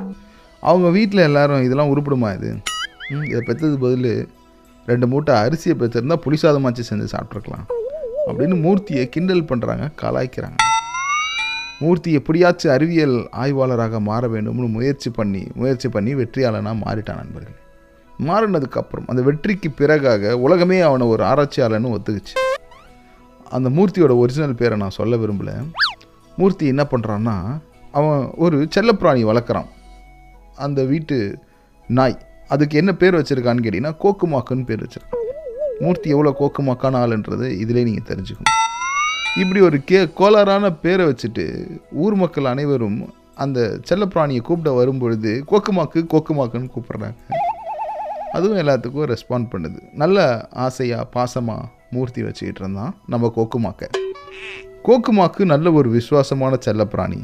அவங்க 0.61 0.89
வீட்டில் 0.89 1.27
எல்லாரும் 1.29 1.63
இதெல்லாம் 1.63 1.91
உருப்பிடுமா 1.93 2.29
இது? 2.35 2.51
இதை 3.27 3.41
பெற்றது 3.45 3.77
பதில் 3.77 4.29
ரெண்டு 4.85 5.07
மூட்டை 5.07 5.35
அரிசியை 5.35 5.75
பெற்றிருந்தா 5.81 6.17
புளிசாதமாச்சு 6.25 6.83
செஞ்சு 6.89 7.07
சாப்பிட்ருக்கலாம் 7.15 7.67
அப்படின்னு 8.27 8.57
மூர்த்தியை 8.65 9.05
கிண்டல் 9.09 9.49
பண்ணுறாங்க 9.51 9.85
கலாய்க்கிறாங்க. 10.01 10.59
மூர்த்தி 11.81 12.13
எப்படியாச்சும் 12.13 12.71
அறிவியல் 12.71 13.29
ஆய்வாளராக 13.31 13.99
மாற 13.99 14.27
வேண்டும்னு 14.27 14.67
முயற்சி 14.69 15.09
பண்ணி 15.09 15.47
முயற்சி 15.55 15.89
பண்ணி 15.89 16.15
வெற்றியாளனாக 16.15 16.75
மாறிட்டான் 16.85 17.21
நண்பர்கள். 17.21 17.57
மாறினதுக்கப்புறம் 18.19 19.07
அந்த 19.07 19.21
வெற்றிக்கு 19.21 19.69
பிறகாக 19.77 20.31
உலகமே 20.31 20.79
அவனை 20.79 21.07
ஒரு 21.07 21.23
ஆராய்ச்சியாளன்னு 21.23 21.93
ஒத்துக்குச்சு. 21.95 22.35
அந்த 23.49 23.69
மூர்த்தியோட 23.69 24.17
ஒரிஜினல் 24.17 24.55
பேரை 24.55 24.77
நான் 24.77 24.89
சொல்ல 24.89 25.15
விரும்பல. 25.15 25.53
மூர்த்தி 26.37 26.67
என்ன 26.67 26.87
பண்ணுறான்னா 26.91 27.57
அவன் 27.91 28.31
ஒரு 28.35 28.67
செல்லப்பிராணி 28.75 29.23
வளர்க்குறான். 29.25 29.69
அந்த 30.55 30.83
வீட்டு 30.83 31.39
நாய் 31.87 32.19
அதுக்கு 32.47 32.77
என்ன 32.77 32.93
பேர் 32.93 33.15
வச்சுருக்கான்னு 33.15 33.65
கேட்டிங்கன்னா 33.65 33.95
கோக்குமாக்குன்னு 34.03 34.65
பேர் 34.65 34.83
வச்சுருக்கான். 34.83 35.19
மூர்த்தி 35.79 36.09
எவ்வளோ 36.09 36.35
கோக்குமாக்கான 36.39 36.99
ஆளுன்றது 37.03 37.49
இதிலே 37.63 37.83
நீங்கள் 37.83 38.15
தெரிஞ்சுக்கணும். 38.15 38.57
இப்படி 39.39 39.59
ஒரு 39.65 39.77
கே 39.89 39.99
கோளாறான 40.19 40.69
பேரை 40.81 41.03
வச்சுட்டு 41.09 41.43
ஊர் 42.03 42.15
மக்கள் 42.21 42.49
அனைவரும் 42.51 42.97
அந்த 43.43 43.59
செல்லப்பிராணியை 43.89 44.41
கூப்பிட 44.47 44.71
வரும்பொழுது 44.77 45.31
கோக்குமாக்கு 45.51 45.99
கோக்குமாக்குன்னு 46.13 46.71
கூப்பிட்றாங்க. 46.73 47.15
அதுவும் 48.31 48.59
எல்லாத்துக்கும் 48.63 49.07
ரெஸ்பாண்ட் 49.13 49.47
பண்ணுது. 49.53 49.79
நல்ல 50.01 50.47
ஆசையாக 50.65 51.05
பாசமாக 51.15 51.69
மூர்த்தி 51.91 52.21
வச்சுக்கிட்டு 52.23 52.61
இருந்தான் 52.63 52.93
நம்ம 53.13 53.31
கோக்குமாக்க. 53.37 53.89
கோக்குமாக்கு 54.87 55.45
நல்ல 55.53 55.71
ஒரு 55.71 55.89
விசுவாசமான 55.89 56.57
செல்லப்பிராணி. 56.65 57.21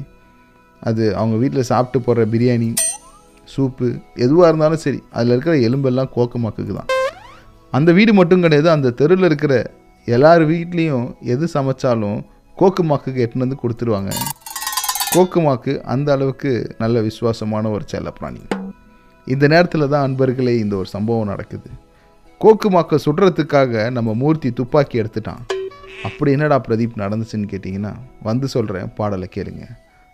அது 0.81 1.03
அவங்க 1.15 1.35
வீட்டில் 1.43 1.69
சாப்பிட்டு 1.71 1.99
போடுற 2.07 2.25
பிரியாணி 2.35 2.69
சூப்பு 3.55 3.87
எதுவாக 4.25 4.47
இருந்தாலும் 4.47 4.83
சரி 4.85 5.03
அதில் 5.11 5.33
இருக்கிற 5.35 5.55
எலும்பெல்லாம் 5.67 6.13
கோக்குமாக்குக்கு 6.15 6.73
தான். 6.79 6.91
அந்த 7.71 7.91
வீடு 7.91 8.13
மட்டும் 8.13 8.41
கிடையாது 8.41 8.69
அந்த 8.69 8.89
தெருவில் 9.01 9.29
இருக்கிற 9.31 9.53
எல்லார் 10.15 10.43
வீட்லேயும் 10.49 11.07
எது 11.33 11.45
சமைச்சாலும் 11.53 12.19
கோக்குமாக்குக்கு 12.59 13.19
எட்டுன்னு 13.23 13.45
வந்து 13.45 13.57
கொடுத்துருவாங்க. 13.63 14.11
கோக்குமாக்கு 15.15 15.73
அந்த 15.93 16.11
அளவுக்கு 16.15 16.51
நல்ல 16.77 17.01
விசுவாசமான 17.07 17.69
ஒரு 17.69 17.85
செல்லப்பிராணி 17.91 18.43
இந்த 19.33 19.47
நேரத்தில் 19.53 19.91
தான் 19.93 20.05
அன்பர்களே 20.07 20.53
இந்த 20.63 20.75
ஒரு 20.75 20.89
சம்பவம் 20.93 21.29
நடக்குது. 21.31 21.69
கோக்குமாக்கை 22.41 22.99
சுடுறதுக்காக 23.05 23.91
நம்ம 23.97 24.13
மூர்த்தி 24.13 24.51
துப்பாக்கி 24.51 25.01
எடுத்துட்டான். 25.01 25.43
அப்படி 26.03 26.31
என்னடா 26.31 26.61
பிரதீப் 26.67 26.97
நடந்துச்சுன்னு 27.03 27.51
கேட்டிங்கன்னா 27.53 27.93
வந்து 28.23 28.47
சொல்கிறேன் 28.47 28.89
பாடலை 28.93 29.29
கேளுங்க. 29.35 29.63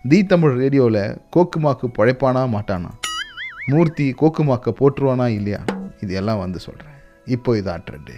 தி 0.10 0.26
தமிழ் 0.26 0.60
ரேடியோவில் 0.64 1.02
கோக்குமாக்கு 1.36 1.88
பழைப்பானா 1.98 2.46
மாட்டானா? 2.58 2.92
மூர்த்தி 3.72 4.14
கோக்குமாக்கை 4.22 4.74
போட்டுருவானா 4.82 5.28
இல்லையா? 5.40 5.64
இது 6.02 6.14
எல்லாம் 6.14 6.44
வந்து 6.46 6.60
சொல்கிறேன் 6.60 6.96
இப்போ 7.26 7.52
இதான் 7.58 7.84
ட்ரெண்டு 7.90 8.16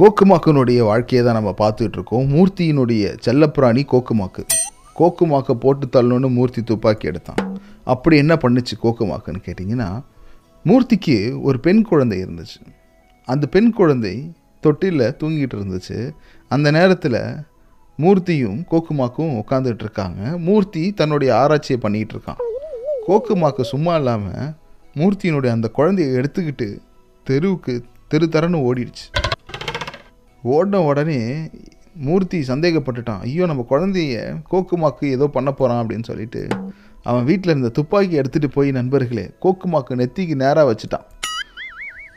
கோக்குமாக்கனுடைய 0.00 0.80
வாழ்க்கையை 0.88 1.20
தான் 1.26 1.36
நம்ம 1.38 1.52
பார்த்துட்டு 1.60 1.96
இருக்கோம் 1.98 2.26
மூர்த்தியினுடைய 2.32 3.04
செல்லப்பிராணி 3.24 3.82
கோக்குமாக்கு. 3.92 4.42
கோக்குமாக்கை 4.98 5.54
போட்டு 5.62 5.86
தள்ளணும்னு 5.94 6.28
மூர்த்தி 6.36 6.60
துப்பாக்கி 6.62 7.06
எடுத்தான். 7.10 7.40
அப்படி 7.92 8.16
என்ன 8.16 8.34
பண்ணுச்சு 8.42 8.74
கோக்குமாக்குன்னு 8.82 9.40
கேட்டிங்கன்னா 9.46 9.88
மூர்த்திக்கு 10.64 11.16
ஒரு 11.42 11.60
பெண் 11.66 11.82
குழந்தை 11.82 12.18
இருந்துச்சு. 12.24 12.60
அந்த 13.28 13.46
பெண் 13.46 13.72
குழந்தை 13.80 14.14
தொட்டிலில் 14.62 15.16
தூங்கிட்டு 15.20 15.58
இருந்துச்சு. 15.58 15.98
அந்த 16.48 16.70
நேரத்தில் 16.78 17.20
மூர்த்தியும் 17.98 18.60
கோக்குமாக்கும் 18.72 19.34
உட்காந்துட்டு 19.42 19.84
இருக்காங்க 19.86 20.38
மூர்த்தி 20.48 20.92
தன்னுடைய 20.92 21.36
ஆராய்ச்சியை 21.42 21.80
பண்ணிகிட்டு 21.86 22.16
இருக்கான் 22.16 22.42
கோக்குமாக்கு 23.08 23.64
சும்மா 23.74 23.94
இல்லாமல் 23.96 24.50
மூர்த்தியினுடைய 25.00 25.52
அந்த 25.58 25.70
குழந்தையை 25.78 26.10
எடுத்துக்கிட்டு 26.20 26.68
தெருவுக்கு 27.26 27.74
தெரு 28.08 28.28
தரன்னு 28.34 28.66
ஓடிடுச்சு. 28.68 29.06
ஓடின 30.44 30.76
உடனே 30.76 31.20
மூர்த்தி 31.94 32.38
சந்தேகப்பட்டுட்டான். 32.40 33.20
ஐயோ 33.20 33.46
நம்ம 33.46 33.66
குழந்தைய 33.70 34.16
கோக்குமாக்கு 34.50 35.04
ஏதோ 35.04 35.26
பண்ண 35.26 35.52
போகிறான் 35.52 35.86
அப்படின்னு 35.86 36.04
சொல்லிட்டு 36.04 36.46
அவன் 37.02 37.24
வீட்டில் 37.24 37.50
இருந்த 37.50 37.68
துப்பாக்கி 37.68 38.20
எடுத்துகிட்டு 38.20 38.50
போய் 38.54 38.70
நண்பர்களே 38.70 39.30
கோக்குமாக்கு 39.42 39.98
நெத்திக்கு 40.00 40.34
நேராக 40.34 40.64
வச்சுட்டான். 40.70 41.06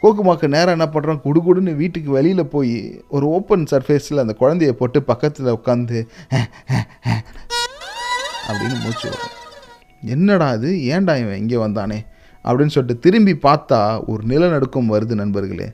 கோக்குமாக்கு 0.02 0.48
நேராக 0.48 0.72
என்ன 0.72 0.88
பண்ணுறான் 0.94 1.24
குடுகுடுன்னு 1.26 1.76
வீட்டுக்கு 1.76 2.12
வெளியில் 2.12 2.48
போய் 2.48 3.04
ஒரு 3.08 3.28
ஓப்பன் 3.28 3.66
சர்ஃபேஸில் 3.72 4.20
அந்த 4.20 4.36
குழந்தைய 4.40 4.72
போட்டு 4.72 5.04
பக்கத்தில் 5.04 5.56
உட்காந்து 5.58 6.00
அப்படின்னு 8.48 8.78
மூச்சு 8.84 9.10
வரும் 9.10 9.36
என்னடா 10.02 10.52
இது? 10.54 10.70
ஏன்டா 10.94 11.14
இவன் 11.24 11.38
இங்கே 11.38 11.56
வந்தானே? 11.56 12.00
அப்படின்னு 12.46 12.74
சொல்லிட்டு 12.76 13.00
திரும்பி 13.00 13.34
பார்த்தா 13.44 14.04
ஒரு 14.06 14.24
நிலநடுக்கம் 14.24 14.92
வருது 14.94 15.16
நண்பர்களே. 15.16 15.74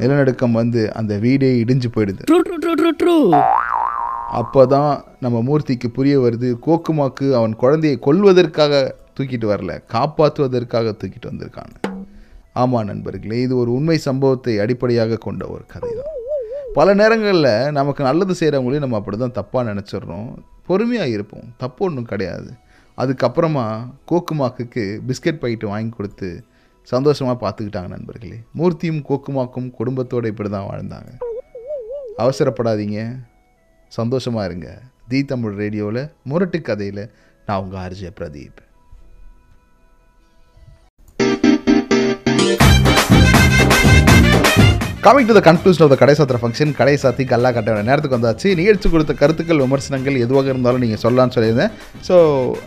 நிலநடுக்கம் 0.00 0.56
வந்து 0.60 0.80
அந்த 0.92 1.12
வீடே 1.24 1.50
இடிஞ்சு 1.62 1.88
போயிடுது. 1.94 2.22
அப்போ 4.40 4.62
தான் 4.66 4.92
நம்ம 5.24 5.36
மூர்த்திக்கு 5.48 5.88
புரிய 5.98 6.14
வருது 6.20 6.48
கோக்குமாக்கு 6.66 7.26
அவன் 7.38 7.54
குழந்தையை 7.62 7.96
கொல்வதற்காக 8.06 8.82
தூக்கிட்டு 9.18 9.46
வரல 9.52 9.72
காப்பாற்றுவதற்காக 9.94 10.94
தூக்கிட்டு 11.00 11.30
வந்திருக்கான் 11.30 11.74
ஆமாம் 12.62 12.88
நண்பர்களே 12.90 13.38
இது 13.44 13.54
ஒரு 13.56 13.70
உண்மை 13.70 13.98
சம்பவத்தை 14.08 14.54
அடிப்படையாக 14.64 15.18
கொண்ட 15.26 15.44
ஒரு 15.46 15.64
கதை 15.74 15.92
தான் 16.00 16.12
பல 16.74 16.94
நேரங்களில் 16.94 17.72
நமக்கு 17.78 18.02
நல்லது 18.04 18.34
செய்கிறவங்களையும் 18.40 18.84
நம்ம 18.84 18.98
அப்படி 19.00 19.16
தான் 19.16 19.36
தப்பாக 19.38 19.62
நினச்சிடுறோம். 19.70 20.28
பொறுமையாக 20.68 21.14
இருப்போம் 21.16 21.46
தப்பு 21.56 21.80
ஒன்றும் 21.86 22.10
கிடையாது. 22.12 22.50
அதுக்கப்புறமா 22.98 23.66
கோக்குமாக்குக்கு 24.10 24.84
பிஸ்கட் 25.08 25.40
பாக்கெட்டு 25.42 25.72
வாங்கி 25.72 25.92
கொடுத்து 25.96 26.30
சந்தோஷமாக 26.84 27.48
பார்த்துக்கிட்டாங்க 27.48 27.88
நண்பர்களே. 27.88 28.38
மூர்த்தியும் 28.58 29.04
கோக்குமாக்கும் 29.08 29.70
குடும்பத்தோடு 29.70 30.28
இப்படி 30.28 30.48
தான் 30.48 30.68
வாழ்ந்தாங்க. 30.68 31.10
அவசரப்படாதீங்க. 32.18 33.24
சந்தோஷமாக 33.88 34.46
இருங்க. 34.46 34.80
தி 35.08 35.24
தமிழ் 35.24 35.54
ரேடியோவில் 35.54 36.08
முரட்டு 36.24 36.62
கதையில் 36.62 37.10
நான் 37.46 37.62
உங்கள் 37.62 37.80
RJ 37.80 38.10
Pradeep. 38.20 38.63
Coming 45.04 45.26
to 45.28 45.34
the 45.36 45.40
conclusion 45.46 45.82
of 45.84 45.90
the 45.92 45.96
கடை 46.00 46.12
சாத்திர 46.18 46.36
ஃபங்க்ஷன் 46.42 46.70
கடை 46.78 46.92
சாத்தி 47.00 47.24
கல்லா 47.30 47.48
கட்ட 47.56 47.70
வேண்டிய 47.70 47.86
நேரத்துக்கு 47.88 48.16
வந்தாச்சு. 48.16 48.48
நிகழ்ச்சி 48.60 48.88
கொடுத்த 48.92 49.12
கருத்துக்கள் 49.22 49.60
விமர்சனங்கள் 49.64 50.14
எதுவாக 50.24 50.46
இருந்தாலும் 50.52 50.82
நீங்கள் 50.84 51.00
சொல்லலாம்னு 51.02 51.34
சொல்லியிருந்தேன். 51.36 51.72
ஸோ 52.06 52.14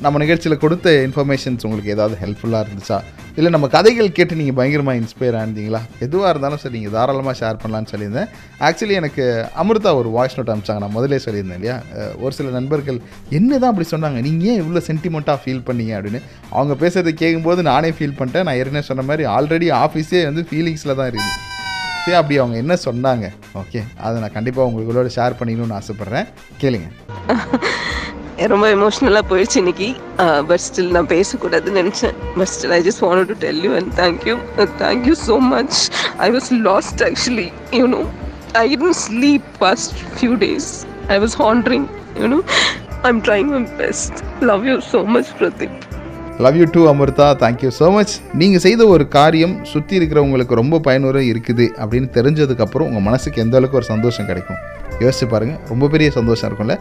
நம்ம 0.06 0.20
நிகழ்ச்சியில் 0.24 0.56
கொடுத்த 0.64 0.94
இன்ஃபர்மேஷன்ஸ் 1.06 1.64
உங்களுக்கு 1.68 1.94
ஏதாவது 1.96 2.18
ஹெல்ப்ஃபுல்லாக 2.24 2.62
இருந்துச்சா? 2.66 3.00
இல்லை 3.38 3.52
நம்ம 3.56 3.70
கதைகள் 3.78 4.14
கேட்டு 4.20 4.38
நீங்கள் 4.42 4.58
பயங்கரமாக 4.60 5.02
இன்ஸ்பயர் 5.02 5.38
ஆனீங்களா 5.42 5.82
எதுவாக 6.08 6.30
இருந்தாலும் 6.34 6.62
சரி 6.64 6.76
நீங்கள் 6.78 6.96
தாராளமாக 6.98 7.36
ஷேர் 7.42 7.62
பண்ணலான்னு 7.64 7.92
சொல்லியிருந்தேன். 7.94 8.30
ஆக்சுவலி 8.70 8.98
எனக்கு 9.02 9.26
அமிர்தா 9.64 9.94
ஒரு 10.02 10.12
வாய்ஸ் 10.18 10.38
நோட் 10.40 10.54
அனுப்பிச்சாங்க. 10.54 10.84
நான் 10.86 10.96
முதலே 11.00 11.22
சொல்லியிருந்தேன் 11.26 11.60
இல்லையா? 11.62 11.80
ஒரு 12.24 12.34
சில 12.40 12.54
நண்பர்கள் 12.60 13.02
என்ன 13.40 13.52
தான் 13.64 13.70
அப்படி 13.74 13.90
சொன்னாங்க 13.96 14.22
நீங்கள் 14.30 14.52
ஏன் 14.54 14.62
இவ்வளோ 14.64 14.86
சென்டிமெண்ட்டாக 14.92 15.40
ஃபீல் 15.46 15.66
பண்ணீங்க? 15.72 15.96
அப்படின்னு. 16.00 16.22
அவங்க 16.58 16.76
பேசுகிறத 16.86 17.16
கேட்கும்போது 17.24 17.70
நானே 17.72 17.92
ஃபீல் 17.98 18.18
பண்ணிட்டேன். 18.22 18.48
நான் 18.50 18.62
ஏற்கனவே 18.62 18.90
சொன்ன 18.92 19.08
மாதிரி 19.12 19.26
ஆல்ரெடி 19.38 19.70
ஆஃபீஸே 19.84 20.24
வந்து 20.32 20.46
ஃபீலிங்ஸில் 20.52 20.98
தான் 21.02 21.12
இருக்குது 21.12 21.47
சரி 22.08 22.18
அப்படி 22.18 22.40
அவங்க 22.40 22.58
என்ன 22.58 22.78
சொன்னாங்க? 22.86 23.32
ஓகே 23.56 23.84
அதை 24.02 24.22
நான் 24.22 24.32
கண்டிப்பாக 24.32 24.70
உங்களோட 24.70 25.10
ஷேர் 25.16 25.36
பண்ணிக்கணும்னு 25.40 25.80
ஆசைப்பட்றேன். 25.80 26.28
கேளுங்க. 26.62 26.88
ரொம்ப 28.52 28.70
எமோஷ்னலாக 28.70 29.24
போயிடுச்சு 29.30 29.56
இன்னைக்கு. 29.56 29.96
பட் 30.48 30.60
ஸ்டில் 30.60 30.92
நான் 30.92 31.08
பேசக்கூடாதுன்னு 31.08 31.82
நினச்சேன். 31.82 32.14
But 32.38 32.48
still 32.48 32.70
I 32.70 32.84
just 32.88 33.02
want 33.06 33.26
to 33.26 33.34
tell 33.40 33.64
you 33.64 33.76
and 33.76 34.00
thank you 34.00 34.38
thank you 34.80 35.16
so 35.28 35.40
much 35.40 35.92
I 36.18 36.32
was 36.32 36.52
lost 36.52 37.04
actually 37.04 37.52
you know 37.72 38.10
I 38.54 38.76
didn't 38.76 38.94
sleep 38.94 39.42
past 39.58 39.94
few 40.20 40.36
days 40.36 40.86
I 41.08 41.20
was 41.20 41.38
wandering 41.40 41.88
you know 42.16 42.42
I 43.02 43.10
am 43.10 43.22
trying 43.22 43.48
my 43.48 43.68
best 43.78 44.14
love 44.40 44.66
you 44.66 44.80
so 44.92 45.06
much 45.06 45.26
Pradeep 45.40 45.97
love 46.46 46.58
you 46.60 46.66
too 46.74 46.82
Amritha 46.90 47.28
thank you 47.42 47.70
so 47.78 47.86
much 47.94 48.12
நீங்கள் 48.40 48.62
செய்த 48.66 48.82
ஒரு 48.96 49.06
காரியம் 49.16 49.54
சுற்றி 49.70 49.94
இருக்கிறவங்களுக்கு 50.00 50.60
ரொம்ப 50.60 50.80
பயனுற 50.88 51.22
இருக்குது 51.30 51.66
அப்படின்னு 51.82 52.10
தெரிஞ்சதுக்கப்புறம் 52.18 52.88
உங்கள் 52.90 53.06
மனசுக்கு 53.08 53.42
எந்த 53.44 53.56
அளவுக்கு 53.60 53.80
ஒரு 53.80 53.88
சந்தோஷம் 53.94 54.28
கிடைக்கும்? 54.30 54.60
யோசிச்சு 55.04 55.26
பாருங்கள் 55.32 55.60
ரொம்ப 55.72 55.88
பெரிய 55.94 56.12
சந்தோஷம் 56.18 56.48
இருக்கும்ல? 56.50 56.76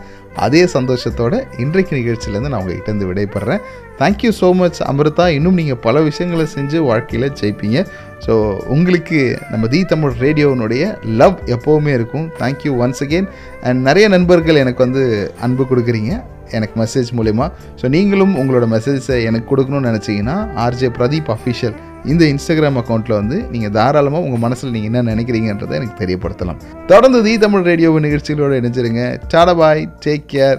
அதே 0.44 0.62
சந்தோஷத்தோட 0.74 1.34
இன்றைக்கு 1.64 1.94
நிகழ்ச்சியிலேருந்து 2.00 2.52
நான் 2.52 2.60
உங்கள்கிட்ட 2.62 2.92
இருந்து 2.92 3.08
விடைபெறேன் 3.12 3.64
thank you 4.02 4.32
so 4.42 4.50
much 4.60 4.82
Amrita 4.90 5.26
இன்னும் 5.38 5.58
நீங்கள் 5.62 5.80
பல 5.88 6.04
விஷயங்களை 6.10 6.46
செஞ்சு 6.56 6.78
வாழ்க்கையில் 6.90 7.28
ஜெயிப்பீங்க. 7.40 7.80
ஸோ 8.26 8.32
உங்களுக்கு 8.76 9.18
நம்ம 9.50 9.66
தி 9.74 9.82
தமிழ் 9.94 10.16
ரேடியோனுடைய 10.26 10.84
லவ் 11.22 11.36
எப்போவுமே 11.56 11.92
இருக்கும். 11.98 12.26
தேங்க்யூ 12.44 12.72
ஒன்ஸ் 12.84 13.04
அகெயின் 13.06 13.28
அண்ட் 13.68 13.80
நிறைய 13.90 14.08
நண்பர்கள் 14.16 14.62
எனக்கு 14.64 14.82
வந்து 14.88 15.04
அன்பு 15.46 15.64
கொடுக்குறீங்க. 15.72 16.14
எனக்கு 16.50 16.76
மெசேஜ் 16.82 17.10
மூலிமா 17.16 17.50
ஸோ 17.82 17.88
நீங்களும் 17.88 18.34
உங்களோட 18.36 18.66
மெசேஜை 18.76 19.24
எனக்கு 19.24 19.56
கொடுக்கணும்னு 19.56 19.90
நினச்சிங்கன்னா 19.90 20.36
ஆர்ஜே 20.56 20.90
பிரதீப் 20.98 21.36
அஃபிஷியல் 21.36 21.76
இந்த 22.04 22.24
இன்ஸ்டாகிராம் 22.24 22.78
அக்கௌண்ட்டில் 22.80 23.14
வந்து 23.14 23.44
நீங்கள் 23.50 23.70
தாராளமாக 23.70 24.24
உங்கள் 24.24 24.38
மனசில் 24.38 24.70
நீங்கள் 24.70 25.00
என்ன 25.00 25.14
நினைக்கிறீங்கன்றதை 25.14 25.70
எனக்கு 25.70 26.06
தெரியப்படுத்தலாம். 26.06 26.58
தொடர்ந்து 26.86 27.22
தி 27.22 27.38
தமிழ் 27.38 27.62
ரேடியோ 27.62 27.98
நிகழ்ச்சிகளோடு 27.98 28.60
இணைஞ்சிருங்க. 28.60 29.20
Tata 29.28 29.54
bye 29.54 29.88
take 30.06 30.26
care 30.32 30.58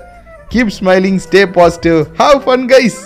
keep 0.50 0.74
smiling 0.80 1.22
stay 1.28 1.46
positive 1.46 2.04
have 2.20 2.40
fun 2.46 2.66
guys 2.74 3.00